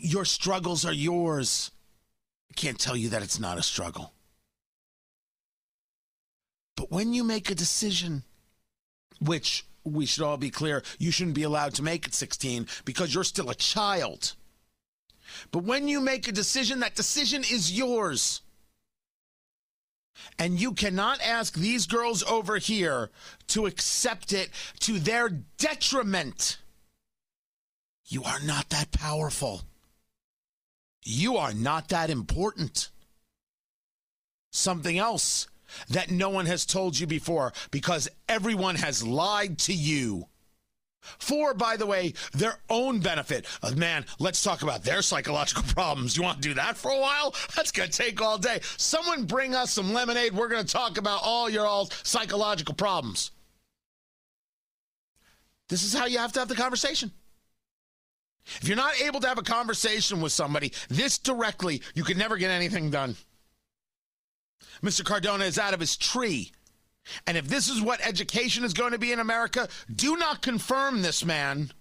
Your 0.00 0.24
struggles 0.24 0.84
are 0.84 0.92
yours. 0.92 1.70
I 2.50 2.54
can't 2.54 2.78
tell 2.78 2.96
you 2.96 3.10
that 3.10 3.22
it's 3.22 3.38
not 3.38 3.58
a 3.58 3.62
struggle. 3.62 4.14
But 6.78 6.92
when 6.92 7.12
you 7.12 7.24
make 7.24 7.50
a 7.50 7.56
decision, 7.56 8.22
which 9.20 9.66
we 9.82 10.06
should 10.06 10.22
all 10.22 10.36
be 10.36 10.48
clear, 10.48 10.84
you 10.96 11.10
shouldn't 11.10 11.34
be 11.34 11.42
allowed 11.42 11.74
to 11.74 11.82
make 11.82 12.06
at 12.06 12.14
16 12.14 12.68
because 12.84 13.12
you're 13.12 13.24
still 13.24 13.50
a 13.50 13.54
child. 13.56 14.36
But 15.50 15.64
when 15.64 15.88
you 15.88 16.00
make 16.00 16.28
a 16.28 16.32
decision, 16.32 16.78
that 16.78 16.94
decision 16.94 17.40
is 17.40 17.76
yours. 17.76 18.42
And 20.38 20.60
you 20.60 20.72
cannot 20.72 21.20
ask 21.20 21.54
these 21.54 21.86
girls 21.86 22.22
over 22.22 22.58
here 22.58 23.10
to 23.48 23.66
accept 23.66 24.32
it 24.32 24.50
to 24.78 25.00
their 25.00 25.30
detriment. 25.30 26.58
You 28.06 28.22
are 28.22 28.40
not 28.44 28.68
that 28.68 28.92
powerful. 28.92 29.62
You 31.02 31.38
are 31.38 31.52
not 31.52 31.88
that 31.88 32.08
important. 32.08 32.90
Something 34.52 34.96
else 34.96 35.48
that 35.88 36.10
no 36.10 36.28
one 36.30 36.46
has 36.46 36.66
told 36.66 36.98
you 36.98 37.06
before 37.06 37.52
because 37.70 38.08
everyone 38.28 38.76
has 38.76 39.06
lied 39.06 39.58
to 39.58 39.72
you. 39.72 40.26
For, 41.18 41.54
by 41.54 41.76
the 41.76 41.86
way, 41.86 42.14
their 42.32 42.58
own 42.68 43.00
benefit. 43.00 43.46
Uh, 43.62 43.72
man, 43.72 44.04
let's 44.18 44.42
talk 44.42 44.62
about 44.62 44.82
their 44.84 45.02
psychological 45.02 45.62
problems. 45.74 46.16
You 46.16 46.22
want 46.22 46.42
to 46.42 46.48
do 46.48 46.54
that 46.54 46.76
for 46.76 46.90
a 46.90 46.98
while? 46.98 47.34
That's 47.56 47.70
going 47.70 47.90
to 47.90 47.96
take 47.96 48.20
all 48.20 48.38
day. 48.38 48.60
Someone 48.76 49.24
bring 49.24 49.54
us 49.54 49.72
some 49.72 49.92
lemonade. 49.92 50.34
We're 50.34 50.48
going 50.48 50.64
to 50.64 50.72
talk 50.72 50.98
about 50.98 51.20
all 51.22 51.48
your 51.48 51.66
all 51.66 51.88
psychological 52.02 52.74
problems. 52.74 53.30
This 55.68 55.82
is 55.82 55.92
how 55.92 56.06
you 56.06 56.18
have 56.18 56.32
to 56.32 56.40
have 56.40 56.48
the 56.48 56.54
conversation. 56.54 57.12
If 58.60 58.66
you're 58.66 58.76
not 58.76 58.98
able 59.02 59.20
to 59.20 59.28
have 59.28 59.36
a 59.36 59.42
conversation 59.42 60.22
with 60.22 60.32
somebody 60.32 60.72
this 60.88 61.18
directly, 61.18 61.82
you 61.94 62.02
can 62.02 62.16
never 62.16 62.38
get 62.38 62.50
anything 62.50 62.90
done. 62.90 63.14
Mr. 64.82 65.04
Cardona 65.04 65.44
is 65.44 65.58
out 65.58 65.74
of 65.74 65.80
his 65.80 65.96
tree. 65.96 66.52
And 67.26 67.36
if 67.36 67.48
this 67.48 67.68
is 67.68 67.80
what 67.80 68.06
education 68.06 68.64
is 68.64 68.74
going 68.74 68.92
to 68.92 68.98
be 68.98 69.12
in 69.12 69.18
America, 69.18 69.68
do 69.94 70.16
not 70.16 70.42
confirm 70.42 71.02
this 71.02 71.24
man 71.24 71.72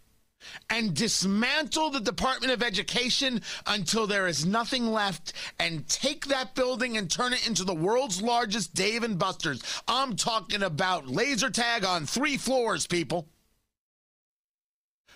and 0.69 0.93
dismantle 0.93 1.89
the 1.89 1.99
Department 1.99 2.53
of 2.53 2.63
Education 2.63 3.41
until 3.65 4.07
there 4.07 4.27
is 4.27 4.45
nothing 4.45 4.91
left 4.91 5.33
and 5.59 5.87
take 5.89 6.27
that 6.27 6.55
building 6.55 6.97
and 6.97 7.09
turn 7.09 7.33
it 7.33 7.45
into 7.47 7.63
the 7.63 7.75
world's 7.75 8.21
largest 8.21 8.73
Dave 8.73 9.03
and 9.03 9.17
Buster's. 9.19 9.61
I'm 9.87 10.15
talking 10.15 10.63
about 10.63 11.07
laser 11.07 11.49
tag 11.49 11.83
on 11.83 12.05
three 12.05 12.37
floors, 12.37 12.87
people. 12.87 13.27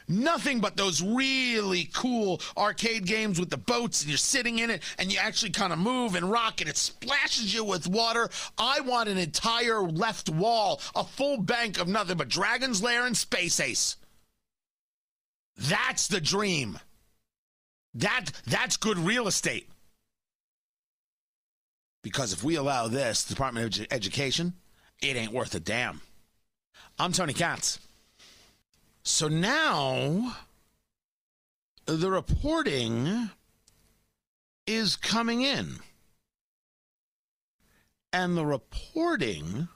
Nothing 0.08 0.60
but 0.60 0.78
those 0.78 1.02
really 1.02 1.90
cool 1.94 2.42
arcade 2.58 3.06
games 3.06 3.40
with 3.40 3.50
the 3.50 3.58
boats 3.58 4.02
and 4.02 4.10
you're 4.10 4.18
sitting 4.18 4.60
in 4.60 4.70
it 4.70 4.84
and 4.98 5.12
you 5.12 5.20
actually 5.20 5.52
kind 5.52 5.72
of 5.72 5.80
move 5.80 6.16
and 6.16 6.30
rock 6.30 6.62
and 6.62 6.70
it 6.70 6.78
splashes 6.78 7.54
you 7.54 7.64
with 7.64 7.88
water. 7.88 8.30
I 8.58 8.82
want 8.82 9.10
an 9.10 9.18
entire 9.18 9.82
left 9.82 10.30
wall, 10.30 10.82
a 10.96 11.04
full 11.04 11.38
bank 11.38 11.80
of 11.80 11.88
nothing 11.88 12.18
but 12.18 12.30
Dragon's 12.30 12.82
Lair 12.82 13.06
and 13.06 13.16
Space 13.16 13.60
Ace. 13.60 13.98
That's 15.58 16.08
the 16.08 16.22
dream. 16.22 16.80
That 17.94 18.32
that's 18.48 18.78
good 18.78 18.98
real 18.98 19.28
estate. 19.28 19.70
Because 22.04 22.34
if 22.34 22.44
we 22.44 22.56
allow 22.56 22.88
this 22.88 23.24
Department 23.24 23.78
of 23.78 23.88
Education, 23.92 24.54
it 25.02 25.16
ain't 25.16 25.34
worth 25.34 25.54
a 25.54 25.60
damn. 25.60 26.02
I'm 26.98 27.12
Tony 27.12 27.34
Katz. 27.34 27.80
So 29.04 29.28
now 29.28 30.36
the 31.86 32.12
reporting 32.12 33.30
is 34.68 34.96
coming 34.96 35.42
in. 35.42 35.78
And 38.14 38.38
the 38.38 38.46
reporting 38.46 39.68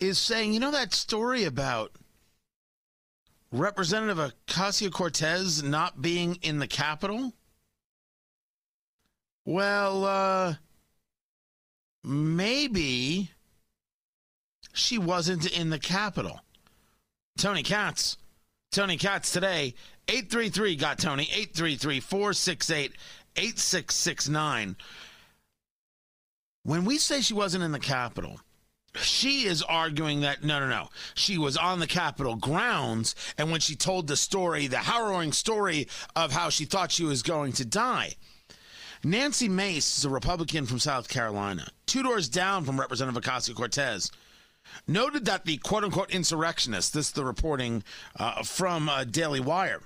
is 0.00 0.18
saying, 0.18 0.52
you 0.52 0.60
know, 0.60 0.70
that 0.70 0.94
story 0.94 1.44
about 1.44 1.92
Representative 3.50 4.18
Ocasio 4.18 4.90
Cortez 4.90 5.62
not 5.62 6.00
being 6.02 6.36
in 6.42 6.58
the 6.58 6.66
Capitol? 6.66 7.32
Well, 9.44 10.04
uh, 10.04 10.54
maybe 12.04 13.30
she 14.72 14.98
wasn't 14.98 15.50
in 15.50 15.70
the 15.70 15.78
Capitol. 15.78 16.40
Tony 17.38 17.62
Katz. 17.62 18.16
Tony 18.72 18.98
Katz 18.98 19.30
today 19.30 19.74
833 20.08 20.76
got 20.76 20.98
Tony, 20.98 21.22
833 21.22 22.00
468 22.00 22.92
8669. 23.36 24.76
When 26.64 26.84
we 26.84 26.98
say 26.98 27.20
she 27.20 27.34
wasn't 27.34 27.64
in 27.64 27.72
the 27.72 27.78
Capitol, 27.78 28.40
she 28.96 29.46
is 29.46 29.62
arguing 29.62 30.20
that 30.20 30.42
no, 30.42 30.58
no, 30.58 30.68
no. 30.68 30.88
She 31.14 31.38
was 31.38 31.56
on 31.56 31.78
the 31.78 31.86
Capitol 31.86 32.34
grounds, 32.34 33.14
and 33.38 33.52
when 33.52 33.60
she 33.60 33.76
told 33.76 34.08
the 34.08 34.16
story, 34.16 34.66
the 34.66 34.78
harrowing 34.78 35.32
story 35.32 35.86
of 36.16 36.32
how 36.32 36.50
she 36.50 36.64
thought 36.64 36.90
she 36.90 37.04
was 37.04 37.22
going 37.22 37.52
to 37.52 37.64
die. 37.64 38.16
Nancy 39.04 39.48
Mace 39.48 39.98
is 39.98 40.04
a 40.04 40.10
Republican 40.10 40.66
from 40.66 40.80
South 40.80 41.08
Carolina, 41.08 41.68
two 41.86 42.02
doors 42.02 42.28
down 42.28 42.64
from 42.64 42.80
Representative 42.80 43.22
Ocasio 43.22 43.54
Cortez, 43.54 44.10
noted 44.86 45.24
that 45.26 45.44
the 45.44 45.58
quote 45.58 45.84
unquote 45.84 46.10
insurrectionists, 46.10 46.90
this 46.90 47.08
is 47.08 47.12
the 47.12 47.24
reporting 47.24 47.82
uh, 48.16 48.42
from 48.42 48.88
uh, 48.88 49.04
Daily 49.04 49.40
Wire, 49.40 49.82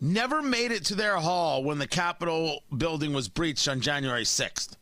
never 0.00 0.42
made 0.42 0.72
it 0.72 0.84
to 0.86 0.94
their 0.94 1.16
hall 1.16 1.64
when 1.64 1.78
the 1.78 1.86
Capitol 1.86 2.62
building 2.76 3.12
was 3.12 3.28
breached 3.28 3.68
on 3.68 3.80
January 3.80 4.24
6th. 4.24 4.76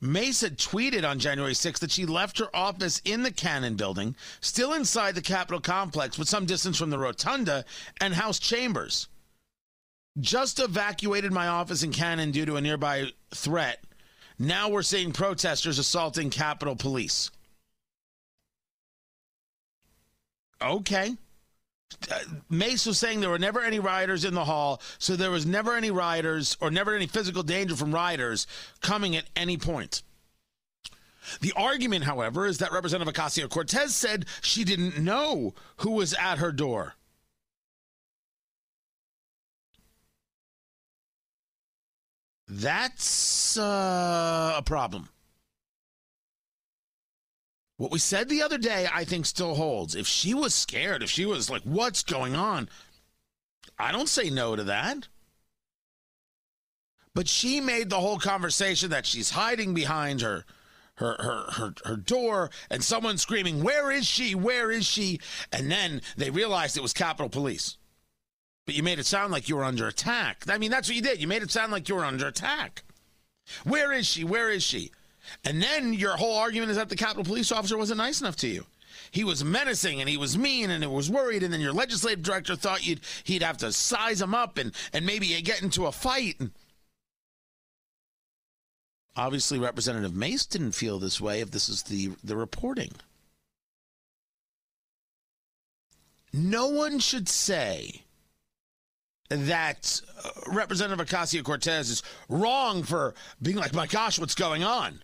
Mace 0.00 0.42
had 0.42 0.58
tweeted 0.58 1.08
on 1.08 1.18
January 1.18 1.54
6th 1.54 1.78
that 1.78 1.90
she 1.90 2.04
left 2.04 2.38
her 2.38 2.54
office 2.54 3.00
in 3.04 3.22
the 3.22 3.30
Cannon 3.30 3.76
building, 3.76 4.14
still 4.40 4.74
inside 4.74 5.14
the 5.14 5.22
Capitol 5.22 5.60
complex, 5.60 6.18
but 6.18 6.28
some 6.28 6.44
distance 6.44 6.76
from 6.78 6.90
the 6.90 6.98
rotunda 6.98 7.64
and 8.00 8.14
House 8.14 8.38
chambers. 8.38 9.08
Just 10.20 10.60
evacuated 10.60 11.32
my 11.32 11.48
office 11.48 11.82
in 11.82 11.92
Cannon 11.92 12.30
due 12.30 12.46
to 12.46 12.56
a 12.56 12.60
nearby 12.60 13.10
threat. 13.34 13.85
Now 14.38 14.68
we're 14.68 14.82
seeing 14.82 15.12
protesters 15.12 15.78
assaulting 15.78 16.30
Capitol 16.30 16.76
Police. 16.76 17.30
Okay. 20.60 21.14
Uh, 22.10 22.18
Mace 22.50 22.86
was 22.86 22.98
saying 22.98 23.20
there 23.20 23.30
were 23.30 23.38
never 23.38 23.62
any 23.62 23.78
rioters 23.78 24.24
in 24.24 24.34
the 24.34 24.44
hall, 24.44 24.80
so 24.98 25.16
there 25.16 25.30
was 25.30 25.46
never 25.46 25.74
any 25.74 25.90
rioters 25.90 26.56
or 26.60 26.70
never 26.70 26.94
any 26.94 27.06
physical 27.06 27.42
danger 27.42 27.76
from 27.76 27.94
rioters 27.94 28.46
coming 28.80 29.16
at 29.16 29.24
any 29.34 29.56
point. 29.56 30.02
The 31.40 31.52
argument, 31.56 32.04
however, 32.04 32.46
is 32.46 32.58
that 32.58 32.72
Representative 32.72 33.12
Ocasio 33.12 33.48
Cortez 33.48 33.94
said 33.94 34.26
she 34.42 34.64
didn't 34.64 34.98
know 34.98 35.54
who 35.78 35.92
was 35.92 36.14
at 36.14 36.38
her 36.38 36.52
door. 36.52 36.94
That's 42.48 43.58
uh, 43.58 44.54
a 44.56 44.62
problem. 44.62 45.08
What 47.76 47.90
we 47.90 47.98
said 47.98 48.28
the 48.28 48.42
other 48.42 48.56
day, 48.58 48.88
I 48.92 49.04
think, 49.04 49.26
still 49.26 49.54
holds. 49.54 49.94
If 49.94 50.06
she 50.06 50.32
was 50.32 50.54
scared, 50.54 51.02
if 51.02 51.10
she 51.10 51.26
was 51.26 51.50
like, 51.50 51.62
what's 51.62 52.02
going 52.02 52.34
on? 52.34 52.68
I 53.78 53.92
don't 53.92 54.08
say 54.08 54.30
no 54.30 54.56
to 54.56 54.64
that. 54.64 55.08
But 57.14 57.28
she 57.28 57.60
made 57.60 57.90
the 57.90 58.00
whole 58.00 58.18
conversation 58.18 58.90
that 58.90 59.06
she's 59.06 59.30
hiding 59.30 59.74
behind 59.74 60.20
her. 60.20 60.44
Her, 60.98 61.14
her 61.18 61.50
her 61.50 61.74
her 61.84 61.96
door 61.96 62.50
and 62.70 62.82
someone 62.82 63.18
screaming 63.18 63.62
where 63.62 63.90
is 63.90 64.06
she 64.06 64.34
where 64.34 64.70
is 64.70 64.86
she 64.86 65.20
and 65.52 65.70
then 65.70 66.00
they 66.16 66.30
realized 66.30 66.78
it 66.78 66.82
was 66.82 66.94
capitol 66.94 67.28
police 67.28 67.76
but 68.66 68.74
you 68.74 68.82
made 68.82 68.98
it 68.98 69.06
sound 69.06 69.32
like 69.32 69.48
you 69.48 69.56
were 69.56 69.64
under 69.64 69.86
attack 69.86 70.44
i 70.48 70.58
mean 70.58 70.70
that's 70.70 70.88
what 70.88 70.96
you 70.96 71.02
did 71.02 71.20
you 71.20 71.28
made 71.28 71.42
it 71.42 71.50
sound 71.50 71.72
like 71.72 71.88
you 71.88 71.94
were 71.94 72.04
under 72.04 72.26
attack 72.26 72.82
where 73.64 73.92
is 73.92 74.06
she 74.06 74.24
where 74.24 74.50
is 74.50 74.62
she 74.62 74.90
and 75.44 75.62
then 75.62 75.92
your 75.92 76.16
whole 76.16 76.36
argument 76.36 76.70
is 76.70 76.76
that 76.76 76.88
the 76.88 76.96
Capitol 76.96 77.24
Police 77.24 77.52
officer 77.52 77.76
wasn't 77.76 77.98
nice 77.98 78.20
enough 78.20 78.36
to 78.36 78.48
you. 78.48 78.66
He 79.10 79.24
was 79.24 79.44
menacing 79.44 80.00
and 80.00 80.08
he 80.08 80.16
was 80.16 80.36
mean 80.36 80.70
and 80.70 80.82
it 80.82 80.90
was 80.90 81.10
worried. 81.10 81.42
And 81.42 81.52
then 81.52 81.60
your 81.60 81.72
legislative 81.72 82.22
director 82.22 82.56
thought 82.56 82.86
you'd 82.86 83.00
he'd 83.24 83.42
have 83.42 83.58
to 83.58 83.72
size 83.72 84.20
him 84.20 84.34
up 84.34 84.58
and 84.58 84.72
and 84.92 85.06
maybe 85.06 85.40
get 85.42 85.62
into 85.62 85.86
a 85.86 85.92
fight. 85.92 86.36
And 86.40 86.50
obviously, 89.14 89.58
Representative 89.58 90.14
Mace 90.14 90.46
didn't 90.46 90.72
feel 90.72 90.98
this 90.98 91.20
way. 91.20 91.40
If 91.40 91.50
this 91.50 91.68
is 91.68 91.84
the 91.84 92.10
the 92.24 92.36
reporting, 92.36 92.92
no 96.32 96.66
one 96.66 96.98
should 96.98 97.28
say 97.28 98.02
that 99.28 100.00
uh, 100.24 100.30
Representative 100.48 101.06
Ocasio 101.06 101.42
Cortez 101.42 101.90
is 101.90 102.02
wrong 102.28 102.82
for 102.82 103.14
being 103.42 103.56
like, 103.56 103.74
my 103.74 103.86
gosh, 103.86 104.18
what's 104.18 104.34
going 104.34 104.62
on? 104.62 105.00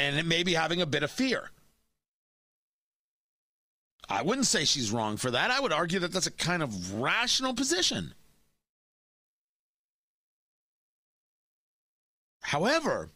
and 0.00 0.26
maybe 0.26 0.54
having 0.54 0.80
a 0.80 0.86
bit 0.86 1.02
of 1.02 1.10
fear. 1.10 1.50
I 4.08 4.22
wouldn't 4.22 4.46
say 4.46 4.64
she's 4.64 4.90
wrong 4.90 5.16
for 5.16 5.30
that. 5.30 5.50
I 5.50 5.60
would 5.60 5.72
argue 5.72 6.00
that 6.00 6.12
that's 6.12 6.26
a 6.26 6.32
kind 6.32 6.62
of 6.62 6.94
rational 6.94 7.54
position. 7.54 8.14
However, 12.40 13.10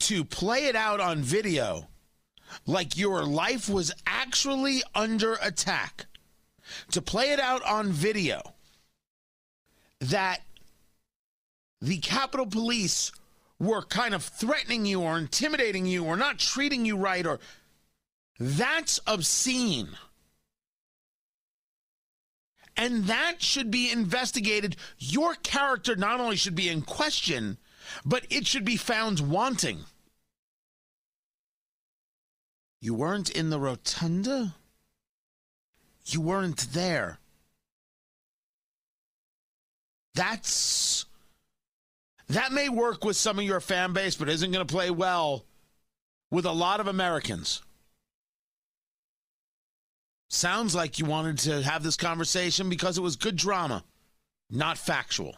to 0.00 0.24
play 0.24 0.66
it 0.66 0.76
out 0.76 1.00
on 1.00 1.20
video 1.20 1.88
like 2.66 2.96
your 2.96 3.24
life 3.24 3.68
was 3.68 3.92
actually 4.06 4.82
under 4.94 5.34
attack, 5.42 6.06
to 6.90 7.02
play 7.02 7.30
it 7.30 7.40
out 7.40 7.62
on 7.64 7.90
video 7.90 8.42
that 10.00 10.40
the 11.80 11.98
Capitol 11.98 12.46
Police 12.46 13.12
were 13.58 13.82
kind 13.82 14.14
of 14.14 14.22
threatening 14.22 14.84
you 14.86 15.02
or 15.02 15.18
intimidating 15.18 15.86
you 15.86 16.04
or 16.04 16.16
not 16.16 16.38
treating 16.38 16.84
you 16.84 16.96
right 16.96 17.26
or 17.26 17.38
that's 18.38 19.00
obscene. 19.06 19.88
And 22.76 23.04
that 23.04 23.40
should 23.40 23.70
be 23.70 23.90
investigated. 23.92 24.76
Your 24.98 25.34
character 25.36 25.94
not 25.94 26.18
only 26.20 26.36
should 26.36 26.56
be 26.56 26.68
in 26.68 26.82
question, 26.82 27.58
but 28.04 28.26
it 28.30 28.46
should 28.46 28.64
be 28.64 28.76
found 28.76 29.20
wanting. 29.20 29.84
You 32.80 32.94
weren't 32.94 33.30
in 33.30 33.50
the 33.50 33.60
rotunda? 33.60 34.56
You 36.06 36.20
weren't 36.20 36.72
there. 36.72 37.18
That's 40.14 41.06
that 42.28 42.52
may 42.52 42.68
work 42.68 43.04
with 43.04 43.16
some 43.16 43.38
of 43.38 43.44
your 43.44 43.60
fan 43.60 43.92
base, 43.92 44.14
but 44.14 44.28
isn't 44.28 44.50
going 44.50 44.66
to 44.66 44.72
play 44.72 44.90
well 44.90 45.44
with 46.30 46.46
a 46.46 46.52
lot 46.52 46.80
of 46.80 46.86
Americans. 46.86 47.62
Sounds 50.30 50.74
like 50.74 50.98
you 50.98 51.04
wanted 51.04 51.38
to 51.38 51.62
have 51.62 51.82
this 51.82 51.96
conversation 51.96 52.68
because 52.68 52.98
it 52.98 53.02
was 53.02 53.16
good 53.16 53.36
drama, 53.36 53.84
not 54.50 54.78
factual. 54.78 55.36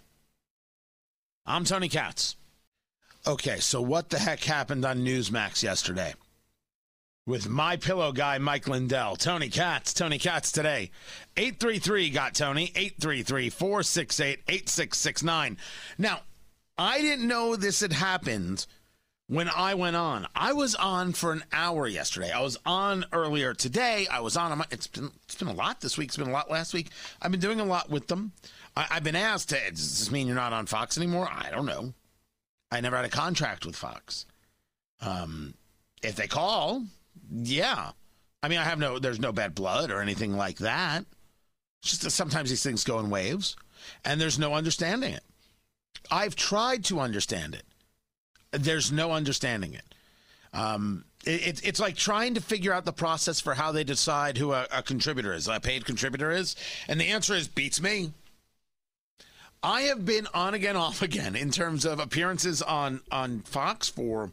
I'm 1.45 1.65
Tony 1.65 1.89
Katz. 1.89 2.37
Okay, 3.27 3.59
so 3.59 3.83
what 3.83 4.09
the 4.09 4.19
heck 4.19 4.43
happened 4.43 4.85
on 4.85 5.05
Newsmax 5.05 5.63
yesterday? 5.63 6.15
With 7.27 7.49
my 7.49 7.77
pillow 7.77 8.13
guy 8.13 8.39
Mike 8.39 8.69
Lindell, 8.69 9.17
Tony 9.17 9.49
Katz, 9.49 9.93
Tony 9.93 10.17
Katz 10.17 10.53
today. 10.53 10.93
833 11.37 12.11
got 12.11 12.35
Tony, 12.35 12.71
833 12.77 13.51
468 13.51 14.39
8669. 14.49 15.59
Now, 15.99 16.21
I 16.79 17.01
didn't 17.01 17.27
know 17.27 17.57
this 17.57 17.81
had 17.81 17.93
happened 17.93 18.67
when 19.27 19.49
I 19.49 19.75
went 19.75 19.97
on. 19.97 20.27
I 20.37 20.53
was 20.53 20.77
on 20.77 21.13
for 21.13 21.33
an 21.33 21.43
hour 21.53 21.89
yesterday. 21.89 22.31
I 22.31 22.43
was 22.43 22.59
on 22.65 23.05
earlier 23.13 23.55
today. 23.55 24.07
I 24.09 24.21
was 24.21 24.37
on. 24.37 24.63
It's 24.71 24.87
been 24.87 25.11
it's 25.25 25.35
been 25.35 25.49
a 25.49 25.53
lot 25.53 25.81
this 25.81 25.99
week. 25.99 26.09
It's 26.09 26.17
been 26.17 26.29
a 26.29 26.33
lot 26.33 26.51
last 26.51 26.75
week. 26.75 26.91
I've 27.21 27.33
been 27.33 27.41
doing 27.41 27.59
a 27.59 27.65
lot 27.65 27.91
with 27.91 28.07
them. 28.07 28.33
I, 28.77 28.83
have 28.91 29.05
been 29.05 29.17
asked, 29.17 29.49
does 29.49 29.99
this 29.99 30.11
mean 30.11 30.27
you're 30.27 30.37
not 30.37 30.53
on 30.53 30.67
Fox 30.67 30.97
anymore? 30.99 31.29
I 31.29 31.51
don't 31.51 31.67
know. 31.67 31.95
I 32.71 32.81
never 32.81 32.97
had 32.97 33.07
a 33.07 33.11
contract 33.11 33.65
with 33.65 33.75
Fox. 33.75 34.27
Um, 35.01 35.55
if 36.03 36.15
they 36.15 36.27
call, 36.27 36.85
yeah. 37.31 37.93
I 38.43 38.49
mean, 38.49 38.59
I 38.59 38.65
have 38.65 38.79
no. 38.79 38.99
There's 38.99 39.21
no 39.21 39.33
bad 39.33 39.55
blood 39.55 39.91
or 39.91 40.01
anything 40.01 40.37
like 40.37 40.59
that. 40.59 41.05
It's 41.83 41.91
just 41.91 42.03
that 42.03 42.11
sometimes 42.11 42.51
these 42.51 42.63
things 42.63 42.85
go 42.85 42.99
in 43.01 43.11
waves, 43.11 43.57
and 44.05 44.21
there's 44.21 44.39
no 44.39 44.55
understanding 44.55 45.15
it. 45.15 45.25
I've 46.11 46.37
tried 46.37 46.85
to 46.85 47.01
understand 47.01 47.55
it. 47.55 47.65
There's 48.53 48.93
no 48.93 49.13
understanding 49.13 49.75
it. 49.75 49.95
Um, 50.53 51.05
it, 51.25 51.61
it's 51.65 51.81
like 51.81 51.97
trying 51.97 52.35
to 52.35 52.41
figure 52.41 52.73
out 52.73 52.85
the 52.85 52.93
process 52.93 53.41
for 53.41 53.55
how 53.55 53.73
they 53.73 53.85
decide 53.85 54.39
who 54.39 54.53
a, 54.53 54.67
a 54.73 54.83
contributor 54.83 55.33
is, 55.33 55.49
a 55.49 55.61
paid 55.61 55.85
contributor 55.85 56.31
is, 56.31 56.57
and 56.89 57.01
the 57.01 57.09
answer 57.09 57.35
is 57.35 57.49
beats 57.49 57.81
me. 57.81 58.13
I 59.63 59.83
have 59.83 60.05
been 60.05 60.29
on 60.33 60.55
again, 60.55 60.77
off 60.77 61.03
again 61.03 61.35
in 61.35 61.51
terms 61.51 61.85
of 61.85 61.99
appearances 61.99 62.63
on 62.63 63.01
on 63.11 63.41
Fox 63.41 63.89
for 63.89 64.31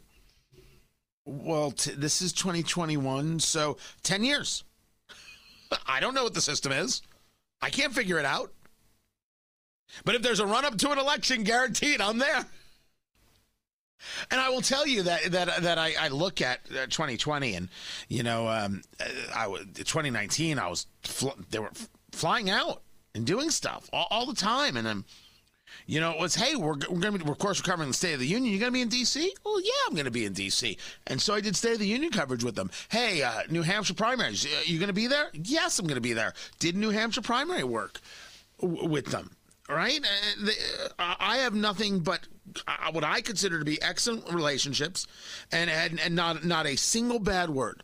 well, 1.24 1.70
t- 1.70 1.92
this 1.92 2.22
is 2.22 2.32
2021, 2.32 3.40
so 3.40 3.76
10 4.02 4.24
years. 4.24 4.64
I 5.86 6.00
don't 6.00 6.14
know 6.14 6.24
what 6.24 6.34
the 6.34 6.40
system 6.40 6.72
is. 6.72 7.02
I 7.62 7.70
can't 7.70 7.94
figure 7.94 8.18
it 8.18 8.24
out. 8.24 8.52
But 10.04 10.14
if 10.14 10.22
there's 10.22 10.40
a 10.40 10.46
run 10.46 10.64
up 10.64 10.76
to 10.78 10.90
an 10.90 10.98
election, 10.98 11.44
guaranteed, 11.44 12.00
I'm 12.00 12.18
there. 12.18 12.46
And 14.30 14.40
I 14.40 14.50
will 14.50 14.60
tell 14.60 14.86
you 14.86 15.04
that 15.04 15.32
that 15.32 15.62
that 15.62 15.78
I, 15.78 15.94
I 15.98 16.08
look 16.08 16.42
at 16.42 16.60
uh, 16.70 16.86
2020 16.86 17.54
and 17.54 17.68
you 18.08 18.22
know 18.22 18.48
um, 18.48 18.82
I 19.34 19.46
2019 19.46 20.58
I 20.58 20.68
was 20.68 20.86
fl- 21.02 21.40
they 21.50 21.58
were 21.58 21.70
flying 22.12 22.50
out 22.50 22.82
and 23.14 23.26
doing 23.26 23.50
stuff 23.50 23.88
all, 23.94 24.06
all 24.10 24.26
the 24.26 24.34
time 24.34 24.76
and 24.76 24.86
I'm 24.86 25.04
you 25.86 26.00
know, 26.00 26.10
it 26.12 26.18
was, 26.18 26.34
hey, 26.34 26.56
we're, 26.56 26.74
we're 26.74 27.00
going 27.00 27.18
to 27.18 27.24
be, 27.24 27.30
of 27.30 27.38
course, 27.38 27.60
we're 27.60 27.70
covering 27.70 27.88
the 27.88 27.94
State 27.94 28.14
of 28.14 28.20
the 28.20 28.26
Union. 28.26 28.52
You're 28.52 28.60
going 28.60 28.72
to 28.72 28.76
be 28.76 28.82
in 28.82 28.88
D.C.? 28.88 29.34
Well, 29.44 29.60
yeah, 29.60 29.70
I'm 29.86 29.94
going 29.94 30.04
to 30.06 30.10
be 30.10 30.24
in 30.24 30.32
D.C. 30.32 30.76
And 31.06 31.20
so 31.20 31.34
I 31.34 31.40
did 31.40 31.56
State 31.56 31.74
of 31.74 31.78
the 31.78 31.86
Union 31.86 32.10
coverage 32.10 32.44
with 32.44 32.54
them. 32.54 32.70
Hey, 32.88 33.22
uh, 33.22 33.42
New 33.50 33.62
Hampshire 33.62 33.94
primaries, 33.94 34.46
uh, 34.46 34.48
you 34.64 34.78
going 34.78 34.88
to 34.88 34.94
be 34.94 35.06
there? 35.06 35.30
Yes, 35.32 35.78
I'm 35.78 35.86
going 35.86 35.96
to 35.96 36.00
be 36.00 36.12
there. 36.12 36.34
Did 36.58 36.76
New 36.76 36.90
Hampshire 36.90 37.22
primary 37.22 37.64
work 37.64 38.00
w- 38.60 38.88
with 38.88 39.06
them? 39.06 39.30
Right? 39.68 40.00
Uh, 40.02 40.50
uh, 40.98 41.14
I 41.18 41.38
have 41.38 41.54
nothing 41.54 42.00
but 42.00 42.20
uh, 42.68 42.92
what 42.92 43.04
I 43.04 43.20
consider 43.20 43.58
to 43.58 43.64
be 43.64 43.80
excellent 43.80 44.32
relationships 44.32 45.06
and, 45.50 45.70
and, 45.70 46.00
and 46.00 46.14
not, 46.14 46.44
not 46.44 46.66
a 46.66 46.76
single 46.76 47.18
bad 47.18 47.50
word 47.50 47.82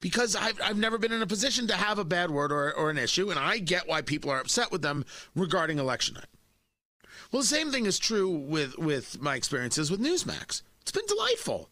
because 0.00 0.36
I've, 0.36 0.60
I've 0.62 0.78
never 0.78 0.98
been 0.98 1.12
in 1.12 1.22
a 1.22 1.26
position 1.26 1.66
to 1.68 1.74
have 1.74 1.98
a 1.98 2.04
bad 2.04 2.30
word 2.30 2.52
or, 2.52 2.72
or 2.72 2.90
an 2.90 2.98
issue, 2.98 3.30
and 3.30 3.38
I 3.38 3.58
get 3.58 3.88
why 3.88 4.02
people 4.02 4.30
are 4.30 4.40
upset 4.40 4.70
with 4.70 4.82
them 4.82 5.04
regarding 5.34 5.78
election 5.78 6.14
night. 6.14 6.26
Well, 7.30 7.42
the 7.42 7.48
same 7.48 7.70
thing 7.70 7.86
is 7.86 7.98
true 7.98 8.30
with 8.30 8.78
with 8.78 9.20
my 9.20 9.34
experiences 9.34 9.90
with 9.90 10.00
Newsmax. 10.00 10.62
It's 10.80 10.92
been 10.92 11.06
delightful, 11.06 11.68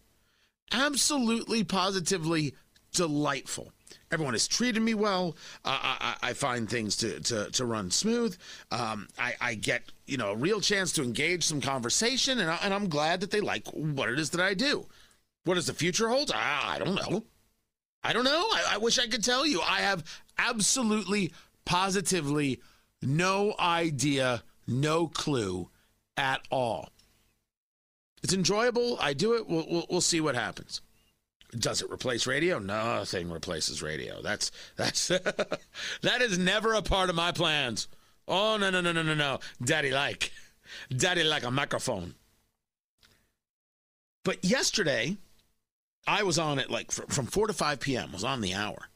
absolutely, 0.70 1.64
positively 1.64 2.54
delightful. 2.92 3.72
Everyone 4.10 4.34
has 4.34 4.46
treated 4.46 4.82
me 4.82 4.94
well. 4.94 5.36
Uh, 5.64 5.78
I, 5.82 6.16
I, 6.22 6.32
find 6.32 6.68
things 6.68 6.96
to, 6.96 7.20
to, 7.20 7.50
to 7.50 7.64
run 7.64 7.90
smooth. 7.90 8.36
Um, 8.70 9.08
I, 9.18 9.34
I, 9.40 9.54
get 9.54 9.82
you 10.06 10.16
know 10.16 10.30
a 10.30 10.36
real 10.36 10.60
chance 10.60 10.92
to 10.92 11.02
engage 11.02 11.44
some 11.44 11.60
conversation, 11.60 12.38
and, 12.38 12.50
I, 12.50 12.58
and 12.62 12.72
I'm 12.72 12.88
glad 12.88 13.20
that 13.20 13.30
they 13.30 13.40
like 13.40 13.66
what 13.68 14.08
it 14.08 14.18
is 14.18 14.30
that 14.30 14.40
I 14.40 14.54
do. 14.54 14.86
What 15.44 15.54
does 15.54 15.66
the 15.66 15.74
future 15.74 16.08
hold? 16.08 16.32
I, 16.34 16.74
I 16.74 16.78
don't 16.78 16.94
know. 16.94 17.24
I 18.02 18.12
don't 18.12 18.24
know. 18.24 18.46
I, 18.52 18.72
I 18.72 18.78
wish 18.78 18.98
I 18.98 19.06
could 19.06 19.24
tell 19.24 19.46
you. 19.46 19.60
I 19.60 19.80
have 19.80 20.04
absolutely, 20.38 21.32
positively 21.64 22.60
no 23.02 23.54
idea 23.58 24.42
no 24.66 25.06
clue 25.06 25.70
at 26.16 26.40
all. 26.50 26.90
It's 28.22 28.34
enjoyable. 28.34 28.98
I 29.00 29.12
do 29.12 29.34
it. 29.34 29.48
We'll, 29.48 29.66
we'll, 29.70 29.86
we'll 29.88 30.00
see 30.00 30.20
what 30.20 30.34
happens. 30.34 30.80
Does 31.56 31.80
it 31.80 31.90
replace 31.90 32.26
radio? 32.26 32.58
Nothing 32.58 33.30
replaces 33.30 33.82
radio. 33.82 34.20
That's 34.20 34.50
that's 34.74 35.08
that 36.02 36.20
is 36.20 36.38
never 36.38 36.74
a 36.74 36.82
part 36.82 37.08
of 37.08 37.16
my 37.16 37.32
plans. 37.32 37.88
Oh 38.26 38.56
no 38.56 38.70
no 38.70 38.80
no 38.80 38.92
no 38.92 39.02
no 39.02 39.14
no. 39.14 39.38
Daddy 39.62 39.92
like, 39.92 40.32
daddy 40.94 41.22
like 41.22 41.44
a 41.44 41.50
microphone. 41.50 42.14
But 44.24 44.44
yesterday, 44.44 45.16
I 46.06 46.24
was 46.24 46.38
on 46.38 46.58
it 46.58 46.68
like 46.68 46.90
from 46.90 47.26
four 47.26 47.46
to 47.46 47.52
five 47.52 47.78
p.m. 47.78 48.12
Was 48.12 48.24
on 48.24 48.40
the 48.40 48.54
hour. 48.54 48.88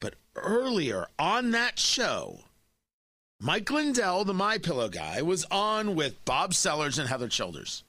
But 0.00 0.14
earlier 0.34 1.06
on 1.18 1.50
that 1.50 1.78
show, 1.78 2.40
Mike 3.42 3.70
Lindell, 3.70 4.24
the 4.24 4.34
My 4.34 4.58
Pillow 4.58 4.90
guy, 4.90 5.22
was 5.22 5.46
on 5.50 5.94
with 5.94 6.22
Bob 6.26 6.52
Sellers 6.52 6.98
and 6.98 7.08
Heather 7.08 7.28
Childers, 7.28 7.84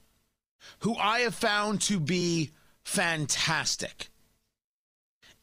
who 0.78 0.96
I 0.96 1.20
have 1.20 1.34
found 1.34 1.82
to 1.82 2.00
be 2.00 2.50
fantastic. 2.84 4.08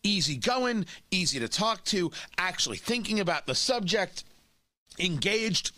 Easy 0.02 0.36
going, 0.36 0.88
easy 1.12 1.39
to 1.39 1.48
talk 1.48 1.84
to, 1.86 2.12
actually 2.39 2.78
thinking 2.78 3.19
about 3.19 3.45
the 3.45 3.54
subject, 3.54 4.24
engaged. 4.98 5.72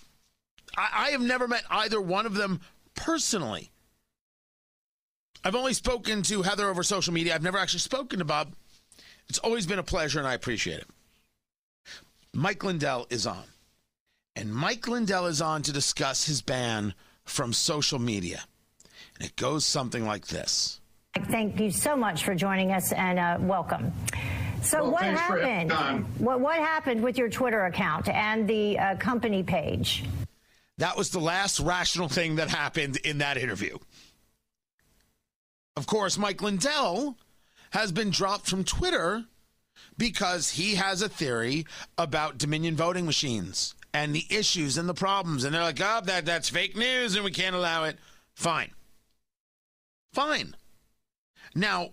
I, 0.78 0.90
I 0.94 1.10
have 1.10 1.22
never 1.22 1.48
met 1.48 1.64
either 1.70 2.00
one 2.00 2.26
of 2.26 2.36
them 2.36 2.62
personally. 2.96 3.70
I've 5.44 5.56
only 5.56 5.74
spoken 5.74 6.22
to 6.24 6.44
Heather 6.44 6.70
over 6.70 6.84
social 6.84 7.14
media. 7.14 7.36
I've 7.36 7.44
never 7.44 7.58
actually 7.58 7.80
spoken 7.80 8.20
to 8.20 8.26
Bob. 8.26 8.54
It's 9.28 9.40
always 9.40 9.66
been 9.66 9.80
a 9.80 9.84
pleasure, 9.84 10.20
and 10.20 10.28
I 10.28 10.36
appreciate 10.36 10.80
it. 10.80 10.88
Mike 12.34 12.64
Lindell 12.64 13.08
is 13.10 13.28
on. 13.28 13.44
And 14.36 14.54
Mike 14.54 14.88
Lindell 14.88 15.26
is 15.26 15.42
on 15.42 15.62
to 15.64 15.74
discuss 15.74 16.26
his 16.26 16.42
ban 16.42 16.94
from 17.26 17.54
social 17.54 18.00
media. 18.00 18.44
And 19.16 19.28
it 19.28 19.36
goes 19.36 19.66
something 19.66 20.06
like 20.06 20.28
this. 20.28 20.80
Thank 21.30 21.60
you 21.60 21.72
so 21.72 21.96
much 21.96 22.24
for 22.24 22.34
joining 22.34 22.72
us 22.72 22.94
and 22.94 23.20
uh, 23.20 23.38
welcome. 23.42 23.92
So 24.62 24.84
well, 24.84 24.92
what 24.94 25.04
happened? 25.04 25.72
What, 26.20 26.40
what 26.40 26.58
happened 26.58 27.04
with 27.04 27.18
your 27.18 27.30
Twitter 27.30 27.66
account 27.66 28.08
and 28.08 28.48
the 28.48 28.80
uh, 28.80 28.96
company 28.96 29.44
page? 29.44 30.06
That 30.78 30.96
was 30.96 31.10
the 31.10 31.20
last 31.20 31.60
rational 31.60 32.08
thing 32.08 32.38
that 32.38 32.50
happened 32.50 32.98
in 32.98 33.18
that 33.18 33.38
interview. 33.38 33.78
Of 35.76 35.88
course, 35.88 36.18
Mike 36.18 36.42
Lindell 36.42 37.18
has 37.72 37.92
been 37.92 38.10
dropped 38.10 38.50
from 38.50 38.64
Twitter 38.64 39.26
because 39.98 40.52
he 40.52 40.76
has 40.76 41.02
a 41.02 41.10
theory 41.10 41.66
about 41.98 42.38
Dominion 42.38 42.76
voting 42.76 43.06
machines 43.06 43.76
and 43.94 44.16
the 44.16 44.26
issues 44.30 44.78
and 44.78 44.88
the 44.88 44.94
problems. 44.94 45.44
And 45.44 45.54
they're 45.54 45.62
like, 45.62 45.82
oh, 45.82 46.02
that, 46.06 46.26
that's 46.26 46.50
fake 46.50 46.76
news 46.76 47.16
and 47.16 47.24
we 47.24 47.32
can't 47.32 47.56
allow 47.56 47.84
it. 47.86 47.98
Fine. 48.36 48.72
Fine. 50.14 50.56
Now, 51.56 51.92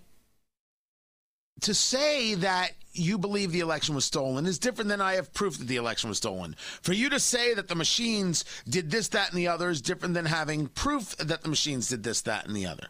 to 1.61 1.73
say 1.73 2.35
that 2.35 2.71
you 2.93 3.17
believe 3.17 3.51
the 3.51 3.59
election 3.59 3.95
was 3.95 4.05
stolen 4.05 4.45
is 4.45 4.59
different 4.59 4.89
than 4.89 5.01
I 5.01 5.13
have 5.13 5.33
proof 5.33 5.57
that 5.57 5.67
the 5.67 5.75
election 5.75 6.09
was 6.09 6.17
stolen. 6.17 6.55
For 6.81 6.93
you 6.93 7.09
to 7.09 7.19
say 7.19 7.53
that 7.53 7.67
the 7.67 7.75
machines 7.75 8.45
did 8.67 8.91
this, 8.91 9.09
that, 9.09 9.29
and 9.29 9.37
the 9.37 9.47
other 9.47 9.69
is 9.69 9.81
different 9.81 10.13
than 10.13 10.25
having 10.25 10.67
proof 10.67 11.15
that 11.17 11.41
the 11.41 11.49
machines 11.49 11.89
did 11.89 12.03
this, 12.03 12.21
that, 12.21 12.47
and 12.47 12.55
the 12.55 12.65
other. 12.65 12.87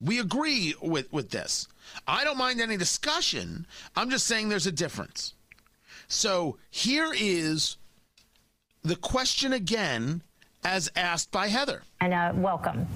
We 0.00 0.18
agree 0.18 0.74
with, 0.82 1.10
with 1.12 1.30
this. 1.30 1.68
I 2.06 2.24
don't 2.24 2.36
mind 2.36 2.60
any 2.60 2.76
discussion. 2.76 3.66
I'm 3.94 4.10
just 4.10 4.26
saying 4.26 4.48
there's 4.48 4.66
a 4.66 4.72
difference. 4.72 5.34
So 6.08 6.58
here 6.70 7.12
is 7.16 7.76
the 8.82 8.96
question 8.96 9.52
again, 9.52 10.22
as 10.64 10.90
asked 10.96 11.30
by 11.30 11.48
Heather. 11.48 11.82
And 12.00 12.14
uh, 12.14 12.32
welcome. 12.36 12.86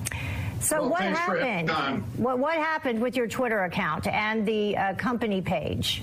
So 0.61 0.83
well, 0.83 0.91
what 0.91 1.03
happened? 1.03 1.71
What, 2.17 2.39
what 2.39 2.57
happened 2.57 3.01
with 3.01 3.17
your 3.17 3.27
Twitter 3.27 3.65
account 3.65 4.07
and 4.07 4.47
the 4.47 4.77
uh, 4.77 4.95
company 4.95 5.41
page? 5.41 6.03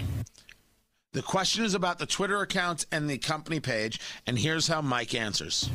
The 1.14 1.22
question 1.22 1.64
is 1.64 1.74
about 1.74 2.00
the 2.00 2.06
Twitter 2.06 2.42
account 2.42 2.86
and 2.92 3.10
the 3.10 3.18
company 3.18 3.60
page, 3.60 4.00
and 4.26 4.38
here's 4.38 4.68
how 4.68 4.82
Mike 4.82 5.16
answers. 5.16 5.70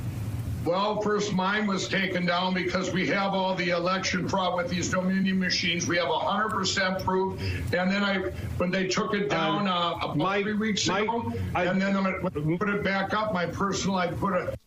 Well, 0.64 1.00
first 1.00 1.32
mine 1.32 1.66
was 1.66 1.88
taken 1.88 2.24
down 2.24 2.54
because 2.54 2.92
we 2.92 3.06
have 3.08 3.32
all 3.32 3.54
the 3.54 3.70
election 3.70 4.28
fraud 4.28 4.56
with 4.56 4.68
these 4.68 4.88
Dominion 4.88 5.38
machines. 5.38 5.88
We 5.88 5.96
have 5.96 6.06
100% 6.06 7.02
proof. 7.04 7.40
And 7.72 7.90
then 7.90 8.04
I, 8.04 8.18
when 8.58 8.70
they 8.70 8.86
took 8.86 9.12
it 9.14 9.28
down 9.28 9.66
uh, 9.66 9.94
about 9.96 10.16
Mike, 10.16 10.44
three 10.44 10.54
weeks 10.54 10.86
Mike, 10.86 11.04
ago, 11.04 11.32
I, 11.54 11.64
and 11.64 11.82
then 11.82 11.96
I 11.96 12.12
put 12.12 12.68
it 12.68 12.84
back 12.84 13.12
up, 13.12 13.32
my 13.32 13.46
personal, 13.46 13.96
I 13.96 14.08
put 14.08 14.34
it. 14.34 14.58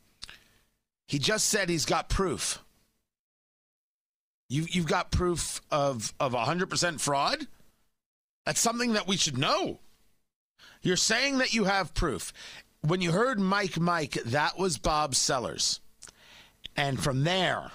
He 1.08 1.18
just 1.18 1.48
said 1.48 1.70
he's 1.70 1.86
got 1.86 2.10
proof. 2.10 2.62
You, 4.50 4.66
you've 4.70 4.88
got 4.88 5.12
proof 5.12 5.62
of, 5.72 6.14
of 6.20 6.34
100% 6.34 7.00
fraud? 7.00 7.48
That's 8.46 8.60
something 8.60 8.94
that 8.94 9.08
we 9.08 9.16
should 9.16 9.38
know. 9.38 9.80
You're 10.82 10.98
saying 10.98 11.38
that 11.38 11.54
you 11.54 11.64
have 11.64 11.94
proof. 11.94 12.34
When 12.82 13.02
you 13.02 13.12
heard 13.12 13.40
Mike 13.40 13.80
Mike, 13.80 14.14
that 14.26 14.60
was 14.60 14.78
Bob 14.78 15.16
Sellers. 15.16 15.80
And 16.76 17.02
from 17.02 17.24
there, 17.24 17.72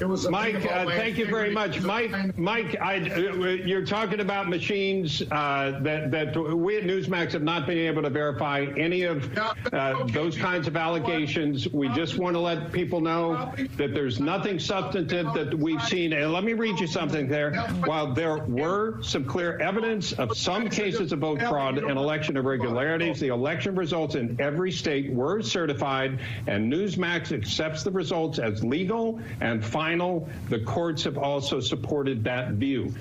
it 0.00 0.08
was 0.08 0.28
Mike. 0.28 0.64
Uh, 0.64 0.86
thank 0.86 1.18
you 1.18 1.26
very 1.26 1.50
much, 1.50 1.80
Mike. 1.82 2.36
Mike, 2.38 2.76
I, 2.80 2.98
uh, 3.10 3.44
you're 3.48 3.84
talking 3.84 4.20
about 4.20 4.48
machines 4.48 5.22
uh, 5.30 5.78
that 5.82 6.10
that 6.10 6.36
we 6.36 6.78
at 6.78 6.84
Newsmax 6.84 7.32
have 7.32 7.42
not 7.42 7.66
been 7.66 7.78
able 7.78 8.02
to 8.02 8.10
verify 8.10 8.66
any 8.76 9.02
of 9.02 9.30
uh, 9.72 10.04
those 10.06 10.36
kinds 10.36 10.66
of 10.66 10.76
allegations. 10.76 11.68
We 11.68 11.88
just 11.90 12.18
want 12.18 12.34
to 12.34 12.40
let 12.40 12.72
people 12.72 13.00
know 13.00 13.52
that 13.76 13.94
there's 13.94 14.20
nothing 14.20 14.58
substantive 14.58 15.32
that 15.34 15.54
we've 15.56 15.82
seen. 15.82 16.12
And 16.12 16.32
let 16.32 16.44
me 16.44 16.54
read 16.54 16.80
you 16.80 16.86
something 16.86 17.28
there. 17.28 17.54
While 17.84 18.12
there 18.12 18.38
were 18.38 19.02
some 19.02 19.24
clear 19.24 19.58
evidence 19.58 20.12
of 20.12 20.36
some 20.36 20.68
cases 20.68 21.12
of 21.12 21.20
vote 21.20 21.42
fraud 21.42 21.78
and 21.78 21.98
election 21.98 22.36
irregularities, 22.36 23.20
the 23.20 23.28
election 23.28 23.74
results 23.74 24.14
in 24.14 24.36
every 24.40 24.72
state 24.72 25.12
were 25.12 25.42
certified, 25.42 26.18
and 26.46 26.72
Newsmax 26.72 27.32
accepts 27.32 27.82
the 27.82 27.90
results 27.90 28.38
as 28.38 28.64
legal 28.64 29.20
and 29.40 29.59
and 29.60 29.70
final. 29.70 30.28
The 30.48 30.60
courts 30.60 31.04
have 31.04 31.18
also 31.18 31.60
supported 31.60 32.24
that 32.24 32.52
view. 32.52 32.94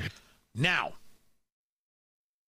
Now, 0.55 0.93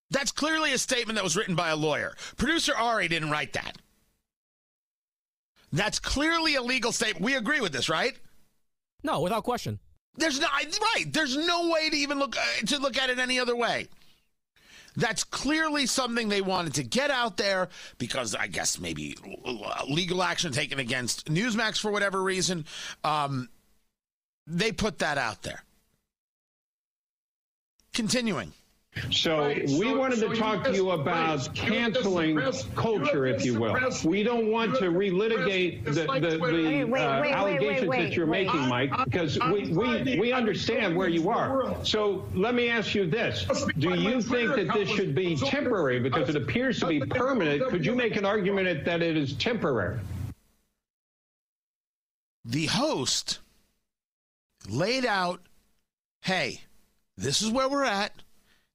that's 0.09 0.31
clearly 0.31 0.73
a 0.73 0.77
statement 0.77 1.15
that 1.15 1.23
was 1.23 1.37
written 1.37 1.55
by 1.55 1.69
a 1.69 1.75
lawyer. 1.75 2.13
Producer 2.37 2.75
Ari 2.75 3.07
didn't 3.07 3.29
write 3.29 3.53
that. 3.53 3.77
That's 5.71 5.99
clearly 5.99 6.55
a 6.55 6.61
legal 6.61 6.91
statement. 6.91 7.23
We 7.23 7.35
agree 7.35 7.61
with 7.61 7.71
this, 7.71 7.87
right? 7.87 8.17
No, 9.03 9.21
without 9.21 9.45
question. 9.45 9.79
There's 10.15 10.39
no 10.41 10.47
right. 10.95 11.05
There's 11.07 11.37
no 11.37 11.69
way 11.69 11.89
to 11.89 11.95
even 11.95 12.19
look 12.19 12.35
uh, 12.37 12.65
to 12.65 12.77
look 12.79 12.97
at 12.97 13.09
it 13.09 13.17
any 13.17 13.39
other 13.39 13.55
way. 13.55 13.87
That's 14.97 15.23
clearly 15.23 15.85
something 15.85 16.27
they 16.27 16.41
wanted 16.41 16.73
to 16.73 16.83
get 16.83 17.11
out 17.11 17.37
there 17.37 17.69
because 17.97 18.35
I 18.35 18.47
guess 18.47 18.77
maybe 18.77 19.15
legal 19.87 20.21
action 20.21 20.51
taken 20.51 20.79
against 20.79 21.27
Newsmax 21.27 21.79
for 21.79 21.91
whatever 21.91 22.21
reason. 22.21 22.65
Um, 23.05 23.47
They 24.47 24.71
put 24.71 24.99
that 24.99 25.17
out 25.17 25.43
there. 25.43 25.63
Continuing. 27.93 28.53
So 29.09 29.39
right. 29.39 29.63
we 29.63 29.79
so, 29.79 29.97
wanted 29.97 30.19
so 30.19 30.29
to 30.29 30.35
talk 30.35 30.65
to 30.65 30.73
you 30.73 30.91
about 30.91 31.53
canceling 31.55 32.37
culture, 32.75 33.25
if 33.25 33.45
you 33.45 33.57
will. 33.57 33.77
We 34.03 34.21
don't 34.21 34.51
want 34.51 34.75
to 34.79 34.91
relitigate 34.91 35.85
the, 35.85 35.91
the, 36.19 36.37
the 36.37 36.93
uh, 36.93 37.23
allegations 37.23 37.89
that 37.89 38.13
you're 38.17 38.27
making, 38.27 38.67
Mike, 38.67 38.91
because 39.05 39.39
we, 39.49 39.71
we, 39.71 40.19
we 40.19 40.33
understand 40.33 40.93
where 40.93 41.07
you 41.07 41.29
are. 41.29 41.73
So 41.85 42.25
let 42.33 42.53
me 42.53 42.67
ask 42.67 42.93
you 42.93 43.09
this. 43.09 43.45
Do 43.79 43.93
you 43.97 44.21
think 44.21 44.55
that 44.55 44.73
this 44.73 44.89
should 44.89 45.15
be 45.15 45.37
temporary 45.37 46.01
because 46.01 46.27
it 46.27 46.35
appears 46.35 46.81
to 46.81 46.87
be 46.87 46.99
permanent? 46.99 47.69
Could 47.69 47.85
you 47.85 47.95
make 47.95 48.17
an 48.17 48.25
argument 48.25 48.83
that 48.83 49.01
it 49.01 49.15
is 49.15 49.33
temporary? 49.33 49.99
The 52.43 52.65
host 52.65 53.39
laid 54.69 55.05
out, 55.05 55.41
hey, 56.21 56.61
this 57.17 57.41
is 57.41 57.49
where 57.49 57.69
we're 57.69 57.83
at 57.83 58.13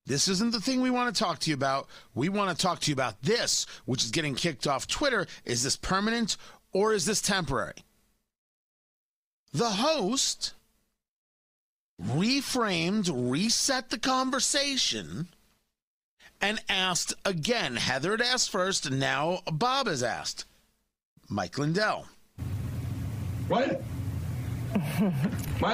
this 0.06 0.28
isn't 0.28 0.52
the 0.52 0.60
thing 0.60 0.80
we 0.80 0.90
want 0.90 1.14
to 1.14 1.18
talk 1.18 1.40
to 1.40 1.50
you 1.50 1.54
about. 1.54 1.88
We 2.14 2.28
want 2.28 2.56
to 2.56 2.62
talk 2.62 2.78
to 2.80 2.90
you 2.90 2.94
about 2.94 3.20
this, 3.22 3.66
which 3.84 4.04
is 4.04 4.12
getting 4.12 4.36
kicked 4.36 4.66
off 4.66 4.86
Twitter. 4.86 5.26
Is 5.44 5.64
this 5.64 5.76
permanent 5.76 6.36
or 6.72 6.92
is 6.94 7.04
this 7.04 7.20
temporary? 7.20 7.74
The 9.52 9.70
host 9.70 10.54
reframed, 12.00 13.10
reset 13.12 13.90
the 13.90 13.98
conversation, 13.98 15.28
and 16.40 16.60
asked 16.68 17.14
again. 17.24 17.76
Heather 17.76 18.12
had 18.12 18.22
asked 18.22 18.50
first, 18.50 18.86
and 18.86 19.00
now 19.00 19.40
Bob 19.50 19.88
has 19.88 20.04
asked. 20.04 20.44
Mike 21.28 21.58
Lindell. 21.58 22.06
What? 23.48 23.82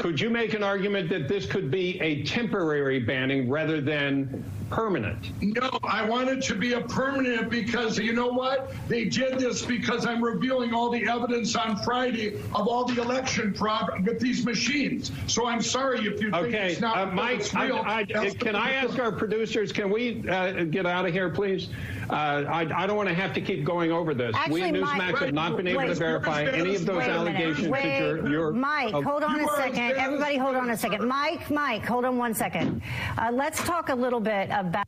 Could 0.02 0.20
you 0.20 0.30
make 0.30 0.54
an 0.54 0.62
argument 0.62 1.08
that 1.10 1.28
this 1.28 1.46
could 1.46 1.70
be 1.70 2.00
a 2.00 2.22
temporary 2.24 3.00
banning 3.00 3.48
rather 3.48 3.80
than 3.80 4.44
permanent? 4.70 5.30
No, 5.42 5.78
I 5.84 6.08
want 6.08 6.28
it 6.28 6.42
to 6.44 6.54
be 6.54 6.72
a 6.72 6.80
permanent 6.80 7.50
because 7.50 7.98
you 7.98 8.12
know 8.12 8.28
what? 8.28 8.72
They 8.88 9.04
did 9.04 9.38
this 9.38 9.62
because 9.62 10.06
I'm 10.06 10.22
revealing 10.22 10.74
all 10.74 10.90
the 10.90 11.08
evidence 11.08 11.54
on 11.56 11.76
Friday 11.82 12.36
of 12.54 12.68
all 12.68 12.84
the 12.84 13.00
election 13.00 13.54
fraud 13.54 14.06
with 14.06 14.18
these 14.18 14.44
machines. 14.44 15.12
So 15.26 15.46
I'm 15.46 15.62
sorry 15.62 16.06
if 16.06 16.20
you 16.20 16.30
okay. 16.32 16.50
think 16.50 16.54
it's 16.72 16.80
not 16.80 16.96
uh, 16.96 17.06
Mike, 17.06 17.52
real. 17.54 17.82
I, 17.84 18.06
I, 18.14 18.30
can 18.30 18.56
I 18.56 18.72
ask 18.72 18.98
our 18.98 19.12
producers, 19.12 19.72
can 19.72 19.90
we 19.90 20.26
uh, 20.28 20.64
get 20.64 20.86
out 20.86 21.06
of 21.06 21.12
here, 21.12 21.28
please? 21.28 21.68
Uh, 22.12 22.44
I, 22.48 22.82
I, 22.82 22.86
don't 22.86 22.96
want 22.96 23.08
to 23.08 23.14
have 23.14 23.32
to 23.34 23.40
keep 23.40 23.64
going 23.64 23.90
over 23.90 24.14
this. 24.14 24.34
Actually, 24.36 24.62
we 24.62 24.68
at 24.68 24.74
Newsmax 24.74 24.96
Mike, 24.96 25.18
have 25.18 25.34
not 25.34 25.56
been 25.56 25.66
able 25.66 25.78
wait, 25.78 25.86
to 25.88 25.94
verify 25.94 26.44
any 26.44 26.74
of 26.74 26.84
those 26.84 27.02
allegations 27.02 27.68
wait, 27.68 27.82
that 27.82 28.00
you're, 28.00 28.28
you're 28.28 28.52
Mike, 28.52 28.92
hold 28.92 29.22
on 29.22 29.40
a 29.40 29.48
second. 29.56 29.92
Everybody 29.92 30.36
hold 30.36 30.56
on 30.56 30.70
a 30.70 30.76
second. 30.76 31.06
Mike, 31.06 31.50
Mike, 31.50 31.84
hold 31.86 32.04
on 32.04 32.18
one 32.18 32.34
second. 32.34 32.82
Uh, 33.16 33.30
let's 33.32 33.62
talk 33.64 33.88
a 33.88 33.94
little 33.94 34.20
bit 34.20 34.50
about. 34.50 34.86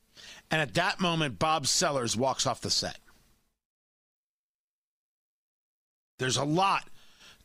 And 0.50 0.60
at 0.60 0.74
that 0.74 1.00
moment, 1.00 1.38
Bob 1.38 1.66
Sellers 1.66 2.16
walks 2.16 2.46
off 2.46 2.60
the 2.60 2.70
set. 2.70 2.98
There's 6.18 6.36
a 6.36 6.44
lot 6.44 6.88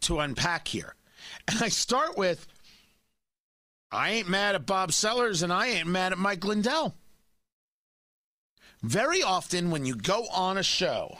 to 0.01 0.19
unpack 0.19 0.67
here. 0.67 0.95
And 1.47 1.63
I 1.63 1.69
start 1.69 2.17
with 2.17 2.47
I 3.91 4.11
ain't 4.11 4.29
mad 4.29 4.55
at 4.55 4.65
Bob 4.65 4.93
Sellers 4.93 5.41
and 5.41 5.51
I 5.51 5.67
ain't 5.67 5.87
mad 5.87 6.11
at 6.11 6.17
Mike 6.17 6.43
Lindell. 6.43 6.95
Very 8.81 9.21
often, 9.21 9.71
when 9.71 9.85
you 9.85 9.95
go 9.95 10.27
on 10.33 10.57
a 10.57 10.63
show, 10.63 11.17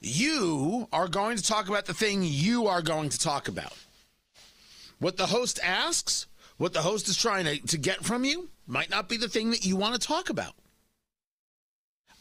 you 0.00 0.88
are 0.92 1.08
going 1.08 1.36
to 1.36 1.42
talk 1.42 1.68
about 1.68 1.84
the 1.84 1.94
thing 1.94 2.22
you 2.22 2.66
are 2.66 2.82
going 2.82 3.10
to 3.10 3.18
talk 3.18 3.46
about. 3.46 3.74
What 4.98 5.16
the 5.16 5.26
host 5.26 5.60
asks, 5.62 6.26
what 6.56 6.72
the 6.72 6.82
host 6.82 7.08
is 7.08 7.16
trying 7.16 7.44
to, 7.44 7.58
to 7.66 7.78
get 7.78 8.04
from 8.04 8.24
you, 8.24 8.48
might 8.66 8.90
not 8.90 9.08
be 9.08 9.16
the 9.16 9.28
thing 9.28 9.50
that 9.50 9.66
you 9.66 9.76
want 9.76 10.00
to 10.00 10.06
talk 10.06 10.30
about. 10.30 10.54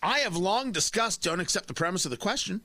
I 0.03 0.19
have 0.19 0.35
long 0.35 0.71
discussed 0.71 1.23
don't 1.23 1.39
accept 1.39 1.67
the 1.67 1.73
premise 1.73 2.05
of 2.05 2.11
the 2.11 2.17
question. 2.17 2.61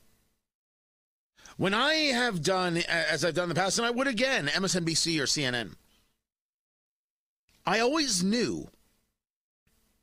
When 1.56 1.72
I 1.72 1.94
have 1.94 2.42
done, 2.42 2.78
as 2.78 3.24
I've 3.24 3.34
done 3.34 3.44
in 3.44 3.48
the 3.50 3.54
past, 3.54 3.78
and 3.78 3.86
I 3.86 3.90
would 3.90 4.06
again, 4.06 4.46
MSNBC 4.48 5.20
or 5.20 5.24
CNN, 5.24 5.74
I 7.64 7.80
always 7.80 8.22
knew 8.22 8.68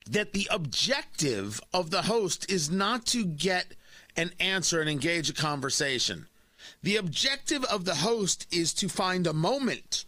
that 0.09 0.33
the 0.33 0.47
objective 0.51 1.61
of 1.73 1.89
the 1.89 2.03
host 2.03 2.51
is 2.51 2.69
not 2.69 3.05
to 3.07 3.25
get 3.25 3.67
an 4.15 4.31
answer 4.39 4.81
and 4.81 4.89
engage 4.89 5.29
a 5.29 5.33
conversation. 5.33 6.27
The 6.81 6.97
objective 6.97 7.63
of 7.65 7.85
the 7.85 7.95
host 7.95 8.47
is 8.51 8.73
to 8.75 8.89
find 8.89 9.25
a 9.25 9.33
moment 9.33 10.05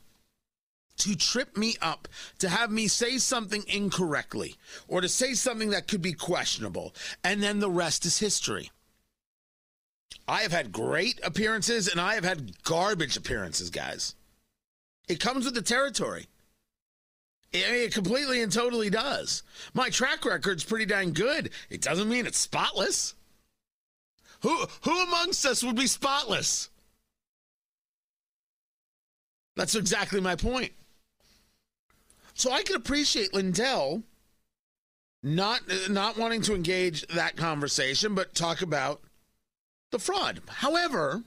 to 0.98 1.16
trip 1.16 1.58
me 1.58 1.76
up, 1.82 2.08
to 2.40 2.50
have 2.50 2.72
me 2.72 2.88
say 2.88 3.18
something 3.18 3.64
incorrectly, 3.68 4.56
or 4.88 5.02
to 5.02 5.10
say 5.10 5.34
something 5.34 5.72
that 5.72 5.88
could 5.88 6.02
be 6.02 6.14
questionable, 6.14 6.94
and 7.24 7.44
then 7.44 7.60
the 7.60 7.70
rest 7.70 8.06
is 8.06 8.20
history. 8.20 8.72
I 10.28 10.42
have 10.42 10.52
had 10.52 10.72
great 10.72 11.20
appearances 11.24 11.88
and 11.88 12.02
I 12.02 12.16
have 12.16 12.24
had 12.24 12.64
garbage 12.64 13.16
appearances, 13.16 13.70
guys. 13.70 14.16
It 15.08 15.20
comes 15.20 15.46
with 15.46 15.54
the 15.54 15.62
territory. 15.62 16.28
It 17.60 17.94
completely 17.94 18.42
and 18.42 18.52
totally 18.52 18.90
does. 18.90 19.44
My 19.74 19.90
track 19.90 20.26
record's 20.26 20.64
pretty 20.64 20.86
dang 20.86 21.14
good. 21.14 21.52
It 21.70 21.82
doesn't 21.82 22.10
mean 22.10 22.26
it's 22.26 22.38
spotless. 22.38 23.16
Who 24.42 24.66
who 24.82 25.04
amongst 25.04 25.46
us 25.46 25.64
would 25.64 25.76
be 25.76 25.88
spotless? 25.88 26.70
That's 29.56 29.76
exactly 29.76 30.20
my 30.20 30.36
point. 30.36 30.74
So 32.34 32.52
I 32.52 32.64
can 32.64 32.76
appreciate 32.76 33.34
Lindell 33.34 34.04
not 35.24 35.62
not 35.90 36.18
wanting 36.18 36.42
to 36.44 36.54
engage 36.54 37.08
that 37.08 37.36
conversation, 37.36 38.14
but 38.14 38.36
talk 38.36 38.62
about 38.62 39.02
the 39.92 40.00
fraud. 40.00 40.42
However, 40.48 41.24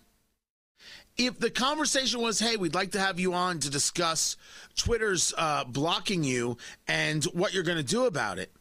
if 1.19 1.39
the 1.39 1.51
conversation 1.51 2.21
was, 2.21 2.39
"Hey, 2.39 2.57
we'd 2.57 2.75
like 2.75 2.93
to 2.93 3.01
have 3.01 3.21
you 3.21 3.35
on 3.35 3.59
to 3.61 3.69
discuss 3.69 4.37
Twitter's 4.77 5.35
uh, 5.37 5.65
blocking 5.65 6.25
you 6.25 6.57
and 6.87 7.25
what 7.25 7.53
you're 7.53 7.65
going 7.65 7.77
to 7.77 7.83
do 7.85 8.07
about 8.07 8.39
it," 8.39 8.53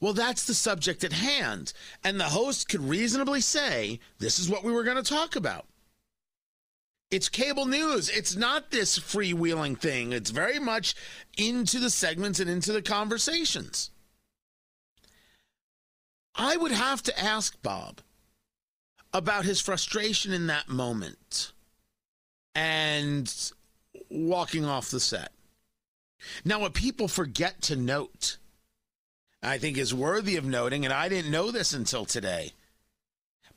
well, 0.00 0.12
that's 0.12 0.44
the 0.44 0.54
subject 0.54 1.04
at 1.04 1.12
hand, 1.12 1.72
and 2.04 2.20
the 2.20 2.24
host 2.24 2.68
could 2.68 2.82
reasonably 2.82 3.40
say, 3.40 4.00
"This 4.18 4.38
is 4.38 4.48
what 4.48 4.64
we 4.64 4.72
were 4.72 4.84
going 4.84 5.02
to 5.02 5.02
talk 5.02 5.36
about." 5.36 5.66
It's 7.08 7.28
cable 7.28 7.66
news. 7.66 8.08
It's 8.08 8.34
not 8.34 8.72
this 8.72 8.98
freewheeling 8.98 9.78
thing. 9.78 10.12
It's 10.12 10.30
very 10.30 10.58
much 10.58 10.96
into 11.36 11.78
the 11.78 11.90
segments 11.90 12.40
and 12.40 12.50
into 12.50 12.72
the 12.72 12.82
conversations. 12.82 13.90
I 16.34 16.56
would 16.56 16.72
have 16.72 17.02
to 17.04 17.18
ask 17.18 17.62
Bob 17.62 18.02
about 19.16 19.44
his 19.44 19.60
frustration 19.60 20.32
in 20.32 20.46
that 20.48 20.68
moment 20.68 21.52
and 22.54 23.52
walking 24.10 24.64
off 24.64 24.90
the 24.90 25.00
set. 25.00 25.32
Now, 26.44 26.60
what 26.60 26.74
people 26.74 27.08
forget 27.08 27.62
to 27.62 27.76
note, 27.76 28.38
I 29.42 29.58
think 29.58 29.78
is 29.78 29.94
worthy 29.94 30.36
of 30.36 30.44
noting, 30.44 30.84
and 30.84 30.92
I 30.92 31.08
didn't 31.08 31.30
know 31.30 31.50
this 31.50 31.72
until 31.72 32.04
today 32.04 32.52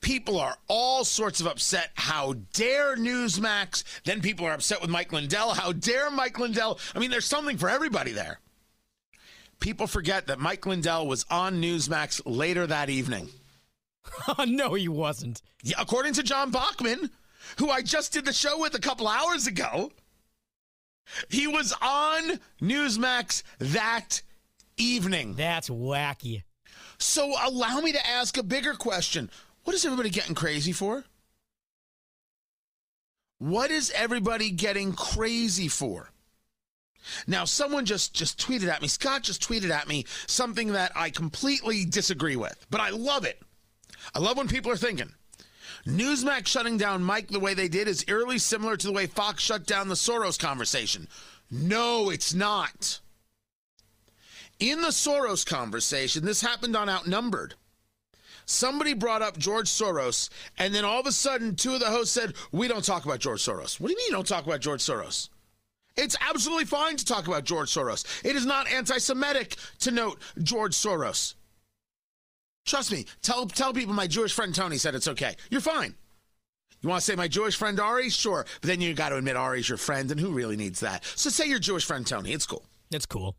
People 0.02 0.40
are 0.40 0.58
all 0.68 1.04
sorts 1.04 1.42
of 1.42 1.48
upset. 1.48 1.92
How 1.96 2.34
dare 2.54 2.96
Newsmax? 2.96 3.84
Then 4.06 4.22
people 4.22 4.46
are 4.46 4.54
upset 4.54 4.82
with 4.82 4.90
Mike 4.90 5.12
Lindell. 5.12 5.54
How 5.54 5.74
dare 5.74 6.10
Mike 6.10 6.40
Lindell? 6.40 6.80
I 6.96 7.00
mean, 7.00 7.12
there's 7.12 7.26
something 7.26 7.58
for 7.58 7.70
everybody 7.70 8.12
there. 8.12 8.40
People 9.60 9.88
forget 9.88 10.28
that 10.28 10.40
Mike 10.40 10.66
Lindell 10.66 11.06
was 11.06 11.26
on 11.30 11.62
Newsmax 11.62 12.22
later 12.26 12.66
that 12.66 12.90
evening. 12.90 13.28
no, 14.48 14.74
he 14.74 14.88
wasn't. 14.88 15.42
Yeah, 15.64 15.78
according 15.80 16.14
to 16.14 16.24
John 16.24 16.52
Bachman, 16.52 17.10
who 17.58 17.70
I 17.70 17.82
just 17.82 18.14
did 18.14 18.26
the 18.26 18.34
show 18.34 18.60
with 18.60 18.76
a 18.76 18.80
couple 18.80 19.08
hours 19.08 19.48
ago, 19.48 19.92
he 21.30 21.48
was 21.48 21.74
on 21.82 22.40
Newsmax 22.62 23.44
that 23.60 24.22
evening. 24.78 25.36
That's 25.36 25.70
wacky. 25.70 26.44
So 26.98 27.34
allow 27.44 27.80
me 27.80 27.92
to 27.94 28.08
ask 28.08 28.38
a 28.38 28.44
bigger 28.44 28.74
question. 28.74 29.30
What 29.64 29.76
is 29.76 29.86
everybody 29.86 30.10
getting 30.10 30.36
crazy 30.36 30.72
for? 30.72 31.06
What 33.40 33.72
is 33.72 33.92
everybody 33.96 34.52
getting 34.52 34.94
crazy 34.94 35.70
for? 35.70 36.12
Now, 37.26 37.46
someone 37.46 37.86
just 37.86 38.14
just 38.14 38.38
tweeted 38.40 38.68
at 38.68 38.82
me. 38.82 38.88
Scott 38.88 39.24
just 39.24 39.42
tweeted 39.42 39.70
at 39.70 39.88
me 39.88 40.06
something 40.28 40.74
that 40.74 40.92
I 40.96 41.10
completely 41.10 41.86
disagree 41.86 42.36
with, 42.36 42.66
but 42.70 42.82
I 42.82 42.90
love 42.90 43.26
it. 43.26 43.42
I 44.14 44.20
love 44.20 44.38
when 44.38 44.48
people 44.48 44.72
are 44.72 44.78
thinking. 44.78 45.12
Newsmax 45.86 46.48
shutting 46.48 46.78
down 46.78 47.04
Mike 47.04 47.30
the 47.30 47.40
way 47.40 47.54
they 47.54 47.68
did 47.68 47.88
is 47.88 48.06
eerily 48.08 48.38
similar 48.38 48.76
to 48.78 48.88
the 48.88 48.94
way 48.94 49.08
Fox 49.08 49.42
shut 49.42 49.66
down 49.66 49.88
the 49.88 49.96
Soros 49.96 50.38
conversation. 50.38 51.08
No, 51.50 52.10
it's 52.10 52.34
not. 52.34 53.00
In 54.60 54.82
the 54.82 54.90
Soros 54.90 55.46
conversation, 55.46 56.26
this 56.26 56.42
happened 56.42 56.76
on 56.76 56.90
Outnumbered 56.90 57.56
somebody 58.50 58.94
brought 58.94 59.22
up 59.22 59.38
George 59.38 59.68
Soros, 59.70 60.30
and 60.58 60.74
then 60.74 60.84
all 60.84 61.00
of 61.00 61.06
a 61.06 61.12
sudden, 61.12 61.56
two 61.56 61.76
of 61.76 61.80
the 61.80 61.86
hosts 61.86 62.14
said, 62.14 62.34
We 62.52 62.68
don't 62.68 62.84
talk 62.84 63.06
about 63.06 63.20
George 63.20 63.44
Soros. 63.46 63.80
What 63.80 63.88
do 63.88 63.94
you 63.94 63.98
mean 63.98 64.08
you 64.08 64.14
don't 64.14 64.28
talk 64.28 64.46
about 64.46 64.60
George 64.60 64.82
Soros? 64.82 65.30
It's 65.96 66.16
absolutely 66.28 66.66
fine 66.66 66.98
to 66.98 67.06
talk 67.06 67.28
about 67.28 67.44
George 67.44 67.70
Soros. 67.70 68.06
It 68.26 68.36
is 68.36 68.46
not 68.46 68.68
anti 68.68 68.98
Semitic 68.98 69.56
to 69.80 69.92
note 69.92 70.20
George 70.42 70.74
Soros. 70.74 71.36
Trust 72.70 72.92
me, 72.92 73.06
tell, 73.24 73.48
tell 73.48 73.74
people 73.74 73.96
my 73.96 74.06
Jewish 74.06 74.32
friend 74.32 74.54
Tony 74.54 74.78
said 74.78 74.94
it's 74.94 75.08
okay. 75.08 75.36
You're 75.50 75.60
fine. 75.60 75.96
You 76.82 76.90
want 76.90 77.02
to 77.02 77.06
say 77.06 77.16
my 77.16 77.28
Jewish 77.28 77.56
friend 77.56 77.80
Ari? 77.80 78.12
Sure. 78.12 78.46
But 78.62 78.68
then 78.68 78.80
you 78.80 78.94
got 78.94 79.10
to 79.10 79.16
admit 79.16 79.36
Ari's 79.36 79.68
your 79.68 79.80
friend, 79.80 80.12
and 80.12 80.20
who 80.20 80.30
really 80.30 80.56
needs 80.56 80.80
that? 80.82 81.04
So 81.16 81.32
say 81.32 81.48
your 81.48 81.58
Jewish 81.58 81.84
friend 81.84 82.06
Tony. 82.06 82.32
It's 82.32 82.46
cool. 82.46 82.64
It's 82.92 83.08
cool. 83.08 83.36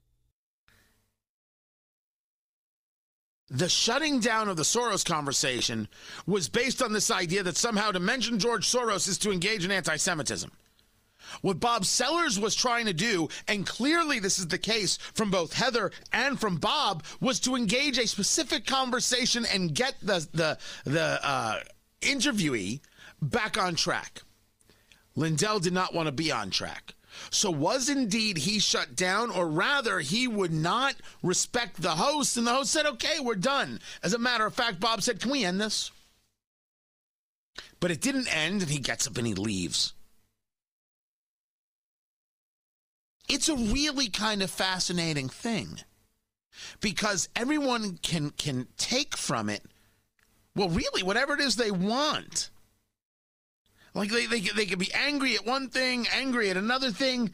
The 3.50 3.68
shutting 3.68 4.18
down 4.18 4.48
of 4.48 4.56
the 4.56 4.64
Soros 4.64 5.04
conversation 5.04 5.86
was 6.26 6.48
based 6.48 6.82
on 6.82 6.92
this 6.92 7.12
idea 7.12 7.44
that 7.44 7.56
somehow 7.56 7.92
to 7.92 8.00
mention 8.00 8.40
George 8.40 8.66
Soros 8.66 9.06
is 9.06 9.18
to 9.18 9.30
engage 9.30 9.64
in 9.64 9.70
anti 9.70 9.94
Semitism. 9.94 10.50
What 11.42 11.60
Bob 11.60 11.84
Sellers 11.84 12.38
was 12.38 12.54
trying 12.54 12.86
to 12.86 12.92
do, 12.92 13.28
and 13.46 13.66
clearly 13.66 14.18
this 14.18 14.38
is 14.38 14.48
the 14.48 14.58
case 14.58 14.96
from 15.14 15.30
both 15.30 15.52
Heather 15.52 15.90
and 16.12 16.40
from 16.40 16.56
Bob, 16.56 17.04
was 17.20 17.40
to 17.40 17.56
engage 17.56 17.98
a 17.98 18.06
specific 18.06 18.66
conversation 18.66 19.44
and 19.44 19.74
get 19.74 19.94
the 20.02 20.26
the 20.32 20.58
the 20.84 21.20
uh, 21.22 21.60
interviewee 22.00 22.80
back 23.20 23.58
on 23.58 23.74
track. 23.74 24.22
Lindell 25.16 25.60
did 25.60 25.72
not 25.72 25.94
want 25.94 26.06
to 26.06 26.12
be 26.12 26.30
on 26.32 26.50
track. 26.50 26.94
So 27.30 27.50
was 27.50 27.88
indeed 27.88 28.38
he 28.38 28.58
shut 28.58 28.94
down, 28.94 29.30
or 29.30 29.48
rather, 29.48 30.00
he 30.00 30.28
would 30.28 30.52
not 30.52 30.94
respect 31.22 31.82
the 31.82 31.96
host, 31.96 32.36
and 32.36 32.46
the 32.46 32.54
host 32.54 32.72
said, 32.72 32.86
"Okay, 32.86 33.20
we're 33.20 33.34
done." 33.34 33.80
As 34.02 34.14
a 34.14 34.18
matter 34.18 34.46
of 34.46 34.54
fact, 34.54 34.80
Bob 34.80 35.02
said, 35.02 35.20
"Can 35.20 35.30
we 35.30 35.44
end 35.44 35.60
this?" 35.60 35.90
But 37.80 37.90
it 37.90 38.00
didn't 38.00 38.34
end, 38.34 38.62
and 38.62 38.70
he 38.70 38.78
gets 38.78 39.06
up 39.06 39.18
and 39.18 39.26
he 39.26 39.34
leaves. 39.34 39.92
It's 43.32 43.48
a 43.48 43.56
really 43.56 44.08
kind 44.08 44.42
of 44.42 44.50
fascinating 44.50 45.28
thing 45.28 45.80
because 46.80 47.28
everyone 47.36 47.98
can 48.02 48.30
can 48.30 48.66
take 48.76 49.16
from 49.16 49.48
it, 49.48 49.62
well, 50.56 50.68
really, 50.68 51.02
whatever 51.02 51.34
it 51.34 51.40
is 51.40 51.56
they 51.56 51.70
want. 51.70 52.50
Like 53.94 54.10
they, 54.10 54.26
they, 54.26 54.40
they 54.40 54.66
could 54.66 54.78
be 54.78 54.92
angry 54.92 55.34
at 55.34 55.46
one 55.46 55.68
thing, 55.68 56.06
angry 56.12 56.50
at 56.50 56.56
another 56.56 56.90
thing, 56.90 57.32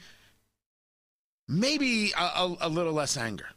maybe 1.48 2.12
a, 2.16 2.22
a, 2.22 2.56
a 2.62 2.68
little 2.68 2.92
less 2.92 3.16
anger. 3.16 3.48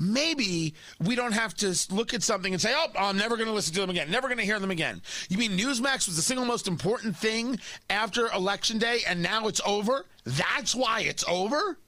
Maybe 0.00 0.74
we 1.00 1.16
don't 1.16 1.32
have 1.32 1.54
to 1.56 1.74
look 1.90 2.14
at 2.14 2.22
something 2.22 2.52
and 2.52 2.62
say, 2.62 2.72
oh, 2.74 2.88
I'm 2.96 3.16
never 3.16 3.36
going 3.36 3.48
to 3.48 3.54
listen 3.54 3.74
to 3.74 3.80
them 3.80 3.90
again, 3.90 4.10
never 4.10 4.28
going 4.28 4.38
to 4.38 4.44
hear 4.44 4.60
them 4.60 4.70
again. 4.70 5.02
You 5.28 5.38
mean 5.38 5.58
Newsmax 5.58 6.06
was 6.06 6.14
the 6.16 6.22
single 6.22 6.46
most 6.46 6.68
important 6.68 7.16
thing 7.16 7.58
after 7.90 8.28
Election 8.28 8.78
Day 8.78 9.00
and 9.08 9.22
now 9.22 9.48
it's 9.48 9.60
over? 9.66 10.06
That's 10.24 10.74
why 10.74 11.00
it's 11.00 11.24
over? 11.26 11.78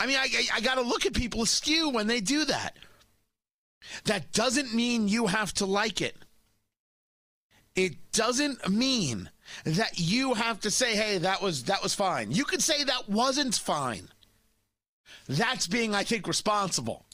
I 0.00 0.06
mean, 0.06 0.16
I, 0.16 0.26
I, 0.34 0.56
I 0.56 0.60
got 0.60 0.74
to 0.74 0.82
look 0.82 1.06
at 1.06 1.14
people 1.14 1.42
askew 1.42 1.90
when 1.90 2.08
they 2.08 2.20
do 2.20 2.44
that. 2.44 2.76
That 4.04 4.32
doesn't 4.32 4.74
mean 4.74 5.06
you 5.08 5.26
have 5.26 5.52
to 5.54 5.66
like 5.66 6.00
it. 6.00 6.16
It 7.76 8.12
doesn't 8.12 8.68
mean 8.68 9.30
that 9.64 9.98
you 9.98 10.34
have 10.34 10.60
to 10.60 10.70
say, 10.70 10.94
"Hey, 10.94 11.18
that 11.18 11.42
was 11.42 11.64
that 11.64 11.82
was 11.82 11.94
fine." 11.94 12.30
You 12.30 12.44
could 12.44 12.62
say 12.62 12.84
that 12.84 13.08
wasn't 13.08 13.54
fine. 13.54 14.08
That's 15.26 15.66
being, 15.66 15.94
I 15.94 16.04
think, 16.04 16.26
responsible. 16.26 17.06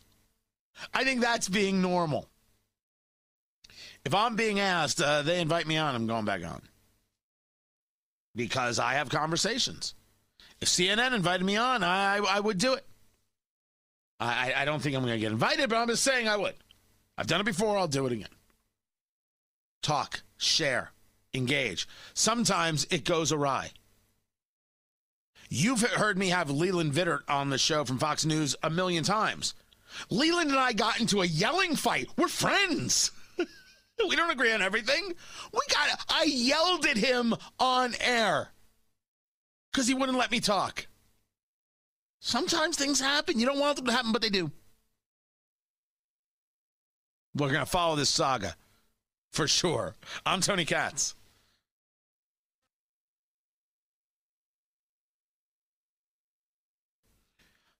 I 0.92 1.04
think 1.04 1.20
that's 1.20 1.48
being 1.48 1.80
normal. 1.82 2.28
If 4.04 4.14
I'm 4.14 4.36
being 4.36 4.60
asked, 4.60 5.00
uh, 5.00 5.22
they 5.22 5.40
invite 5.40 5.66
me 5.66 5.76
on, 5.76 5.94
I'm 5.94 6.06
going 6.06 6.24
back 6.24 6.44
on 6.44 6.62
because 8.34 8.78
I 8.78 8.94
have 8.94 9.08
conversations. 9.08 9.94
If 10.60 10.68
CNN 10.68 11.14
invited 11.14 11.44
me 11.44 11.56
on, 11.56 11.82
I 11.82 12.18
I, 12.18 12.40
would 12.40 12.58
do 12.58 12.74
it. 12.74 12.86
I 14.18 14.52
I 14.56 14.64
don't 14.64 14.80
think 14.80 14.94
I'm 14.94 15.02
going 15.02 15.14
to 15.14 15.20
get 15.20 15.32
invited, 15.32 15.68
but 15.70 15.76
I'm 15.76 15.88
just 15.88 16.04
saying 16.04 16.28
I 16.28 16.36
would. 16.36 16.54
I've 17.16 17.26
done 17.26 17.40
it 17.40 17.44
before. 17.44 17.78
I'll 17.78 17.88
do 17.88 18.06
it 18.06 18.12
again. 18.12 18.28
Talk 19.82 20.22
share, 20.36 20.92
engage. 21.34 21.88
Sometimes 22.14 22.86
it 22.90 23.04
goes 23.04 23.32
awry. 23.32 23.70
You've 25.52 25.82
heard 25.82 26.16
me 26.16 26.28
have 26.28 26.48
Leland 26.48 26.92
Vittert 26.92 27.22
on 27.28 27.50
the 27.50 27.58
show 27.58 27.84
from 27.84 27.98
Fox 27.98 28.24
News 28.24 28.54
a 28.62 28.70
million 28.70 29.02
times. 29.02 29.54
Leland 30.08 30.50
and 30.50 30.58
I 30.58 30.72
got 30.72 31.00
into 31.00 31.22
a 31.22 31.26
yelling 31.26 31.74
fight. 31.74 32.08
We're 32.16 32.28
friends. 32.28 33.10
we 33.36 34.14
don't 34.14 34.30
agree 34.30 34.52
on 34.52 34.62
everything. 34.62 35.12
We 35.52 35.60
got 35.68 36.04
I 36.08 36.22
yelled 36.22 36.86
at 36.86 36.96
him 36.96 37.34
on 37.58 37.94
air 38.00 38.50
cuz 39.72 39.88
he 39.88 39.94
wouldn't 39.94 40.16
let 40.16 40.30
me 40.30 40.38
talk. 40.38 40.86
Sometimes 42.20 42.76
things 42.76 43.00
happen. 43.00 43.40
You 43.40 43.46
don't 43.46 43.58
want 43.58 43.76
them 43.76 43.86
to 43.86 43.92
happen, 43.92 44.12
but 44.12 44.22
they 44.22 44.30
do. 44.30 44.52
We're 47.34 47.48
going 47.48 47.60
to 47.60 47.66
follow 47.66 47.96
this 47.96 48.10
saga 48.10 48.56
for 49.30 49.48
sure. 49.48 49.94
I'm 50.26 50.40
Tony 50.40 50.64
Katz. 50.64 51.14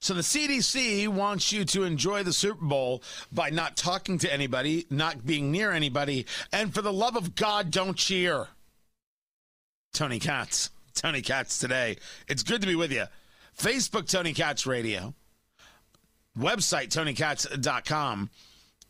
So 0.00 0.14
the 0.14 0.22
CDC 0.22 1.08
wants 1.08 1.52
you 1.52 1.64
to 1.66 1.84
enjoy 1.84 2.22
the 2.22 2.32
Super 2.32 2.64
Bowl 2.64 3.02
by 3.30 3.50
not 3.50 3.76
talking 3.76 4.16
to 4.18 4.32
anybody, 4.32 4.86
not 4.88 5.26
being 5.26 5.50
near 5.50 5.72
anybody, 5.72 6.26
and 6.52 6.72
for 6.72 6.80
the 6.80 6.92
love 6.92 7.16
of 7.16 7.34
God, 7.34 7.70
don't 7.70 7.96
cheer. 7.96 8.48
Tony 9.92 10.18
Katz. 10.18 10.70
Tony 10.94 11.22
Katz 11.22 11.58
today. 11.58 11.96
It's 12.28 12.42
good 12.42 12.60
to 12.62 12.66
be 12.66 12.74
with 12.74 12.92
you. 12.92 13.04
Facebook 13.58 14.08
Tony 14.08 14.32
Katz 14.32 14.66
Radio. 14.66 15.14
Website 16.38 16.88
TonyKatz.com. 16.88 18.30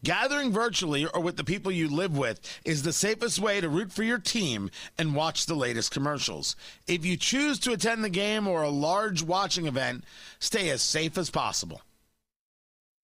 Gathering 0.03 0.51
virtually 0.51 1.05
or 1.05 1.21
with 1.21 1.37
the 1.37 1.45
people 1.45 1.71
you 1.71 1.89
live 1.89 2.17
with 2.17 2.41
is 2.65 2.83
the 2.83 2.93
safest 2.93 3.39
way 3.39 3.61
to 3.61 3.69
root 3.69 3.93
for 3.93 4.03
your 4.03 4.19
team 4.19 4.71
and 4.97 5.15
watch 5.15 5.45
the 5.45 5.55
latest 5.55 5.91
commercials. 5.91 6.57
If 6.87 7.05
you 7.05 7.19
choose 7.19 7.59
to 7.61 7.73
attend 7.73 8.03
the 8.03 8.09
game 8.09 8.49
or 8.49 8.63
a 8.63 8.71
large 8.71 9.23
watching 9.23 9.67
event, 9.67 10.05
stay 10.39 10.71
as 10.71 10.81
safe 10.81 11.19
as 11.19 11.29
possible. 11.29 11.83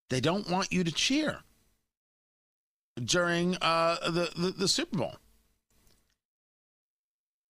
They 0.08 0.20
don't 0.20 0.48
want 0.48 0.72
you 0.72 0.84
to 0.84 0.92
cheer 0.92 1.40
during 3.02 3.58
uh, 3.60 3.96
the, 4.08 4.30
the, 4.34 4.50
the 4.52 4.68
Super 4.68 4.96
Bowl. 4.96 5.16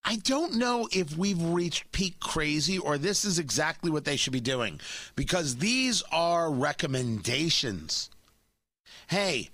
I 0.04 0.16
don't 0.16 0.54
know 0.54 0.88
if 0.92 1.16
we've 1.16 1.42
reached 1.42 1.90
peak 1.92 2.18
crazy 2.20 2.78
or 2.78 2.96
this 2.96 3.24
is 3.24 3.38
exactly 3.38 3.90
what 3.90 4.04
they 4.04 4.16
should 4.16 4.32
be 4.32 4.40
doing 4.40 4.80
because 5.14 5.56
these 5.56 6.02
are 6.12 6.50
recommendations 6.50 8.10
hey, 9.06 9.50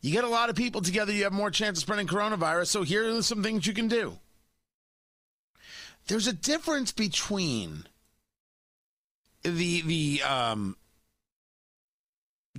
you 0.00 0.12
get 0.12 0.24
a 0.24 0.28
lot 0.28 0.50
of 0.50 0.56
people 0.56 0.80
together, 0.80 1.12
you 1.12 1.24
have 1.24 1.32
more 1.32 1.50
chance 1.50 1.78
of 1.78 1.82
spreading 1.82 2.06
coronavirus. 2.06 2.66
So 2.68 2.82
here 2.82 3.16
are 3.16 3.22
some 3.22 3.42
things 3.42 3.66
you 3.66 3.72
can 3.72 3.88
do. 3.88 4.18
There's 6.08 6.26
a 6.26 6.32
difference 6.32 6.90
between 6.92 7.84
the 9.42 9.82
the 9.82 10.22
um, 10.22 10.76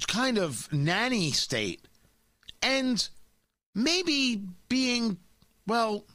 kind 0.07 0.37
of 0.37 0.71
nanny 0.71 1.31
state 1.31 1.81
and 2.61 3.07
maybe 3.75 4.41
being 4.69 5.17
well 5.67 6.05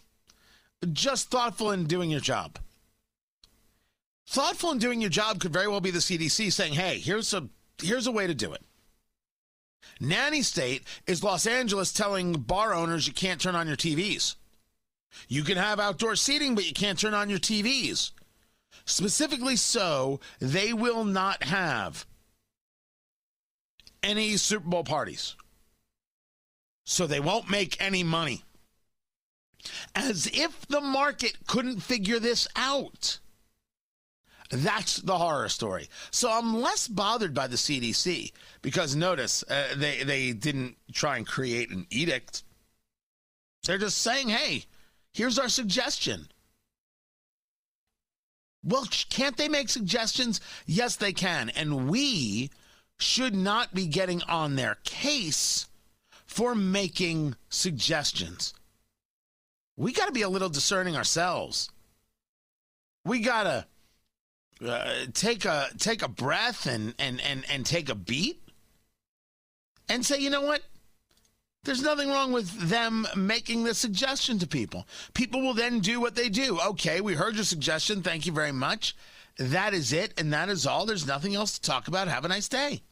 just 0.92 1.30
thoughtful 1.30 1.70
in 1.72 1.84
doing 1.84 2.10
your 2.10 2.20
job. 2.20 2.58
Thoughtful 4.26 4.72
in 4.72 4.78
doing 4.78 5.00
your 5.00 5.10
job 5.10 5.40
could 5.40 5.52
very 5.52 5.68
well 5.68 5.80
be 5.80 5.90
the 5.90 5.98
CDC 5.98 6.52
saying, 6.52 6.74
"Hey, 6.74 6.98
here's 6.98 7.32
a 7.34 7.48
here's 7.82 8.06
a 8.06 8.12
way 8.12 8.26
to 8.26 8.34
do 8.34 8.52
it." 8.52 8.62
Nanny 10.00 10.42
state 10.42 10.84
is 11.06 11.24
Los 11.24 11.46
Angeles 11.46 11.92
telling 11.92 12.32
bar 12.34 12.72
owners 12.74 13.06
you 13.06 13.12
can't 13.12 13.40
turn 13.40 13.56
on 13.56 13.66
your 13.66 13.76
TVs. 13.76 14.36
You 15.28 15.42
can 15.42 15.56
have 15.56 15.80
outdoor 15.80 16.16
seating, 16.16 16.54
but 16.54 16.66
you 16.66 16.72
can't 16.72 16.98
turn 16.98 17.14
on 17.14 17.30
your 17.30 17.38
TVs. 17.38 18.12
Specifically, 18.84 19.56
so 19.56 20.20
they 20.38 20.72
will 20.72 21.04
not 21.04 21.44
have 21.44 22.06
any 24.02 24.36
Super 24.36 24.68
Bowl 24.68 24.84
parties. 24.84 25.34
So 26.84 27.06
they 27.06 27.20
won't 27.20 27.50
make 27.50 27.76
any 27.80 28.02
money. 28.02 28.44
As 29.94 30.28
if 30.32 30.66
the 30.68 30.80
market 30.80 31.46
couldn't 31.46 31.80
figure 31.80 32.18
this 32.18 32.46
out. 32.56 33.18
That's 34.50 34.96
the 34.96 35.18
horror 35.18 35.48
story. 35.48 35.88
So 36.10 36.30
I'm 36.30 36.60
less 36.60 36.88
bothered 36.88 37.34
by 37.34 37.46
the 37.46 37.56
CDC 37.56 38.32
because 38.62 38.96
notice 38.96 39.44
uh, 39.48 39.74
they 39.76 40.02
they 40.02 40.32
didn't 40.32 40.76
try 40.92 41.16
and 41.16 41.26
create 41.26 41.70
an 41.70 41.86
edict. 41.90 42.44
They're 43.64 43.78
just 43.78 43.98
saying, 43.98 44.28
"Hey, 44.28 44.64
here's 45.12 45.38
our 45.38 45.48
suggestion." 45.48 46.28
Well, 48.64 48.86
can't 49.10 49.36
they 49.36 49.48
make 49.48 49.68
suggestions? 49.68 50.40
Yes, 50.66 50.96
they 50.96 51.12
can. 51.12 51.50
And 51.50 51.88
we 51.88 52.50
should 52.98 53.34
not 53.34 53.72
be 53.72 53.86
getting 53.86 54.22
on 54.22 54.56
their 54.56 54.78
case 54.84 55.66
for 56.26 56.54
making 56.54 57.36
suggestions. 57.48 58.52
We 59.76 59.92
got 59.92 60.06
to 60.06 60.12
be 60.12 60.22
a 60.22 60.28
little 60.28 60.48
discerning 60.48 60.96
ourselves 60.96 61.70
we 63.08 63.20
gotta 63.20 63.66
uh, 64.66 65.06
take 65.14 65.44
a 65.44 65.68
take 65.78 66.02
a 66.02 66.08
breath 66.08 66.66
and 66.66 66.94
and 66.98 67.20
and 67.20 67.44
and 67.50 67.64
take 67.64 67.88
a 67.88 67.94
beat 67.94 68.40
and 69.88 70.04
say, 70.04 70.18
you 70.18 70.30
know 70.30 70.42
what? 70.42 70.62
There's 71.64 71.82
nothing 71.82 72.08
wrong 72.08 72.32
with 72.32 72.68
them 72.68 73.06
making 73.16 73.64
the 73.64 73.74
suggestion 73.74 74.38
to 74.38 74.46
people. 74.46 74.86
People 75.12 75.42
will 75.42 75.54
then 75.54 75.80
do 75.80 76.00
what 76.00 76.14
they 76.14 76.28
do. 76.28 76.58
Okay, 76.68 77.00
we 77.00 77.14
heard 77.14 77.34
your 77.34 77.44
suggestion. 77.44 78.02
Thank 78.02 78.26
you 78.26 78.32
very 78.32 78.52
much. 78.52 78.96
That 79.38 79.74
is 79.74 79.92
it, 79.92 80.18
and 80.18 80.32
that 80.32 80.48
is 80.48 80.66
all. 80.66 80.86
There's 80.86 81.06
nothing 81.06 81.34
else 81.34 81.58
to 81.58 81.60
talk 81.60 81.88
about. 81.88 82.08
Have 82.08 82.24
a 82.24 82.28
nice 82.28 82.48
day. 82.48 82.82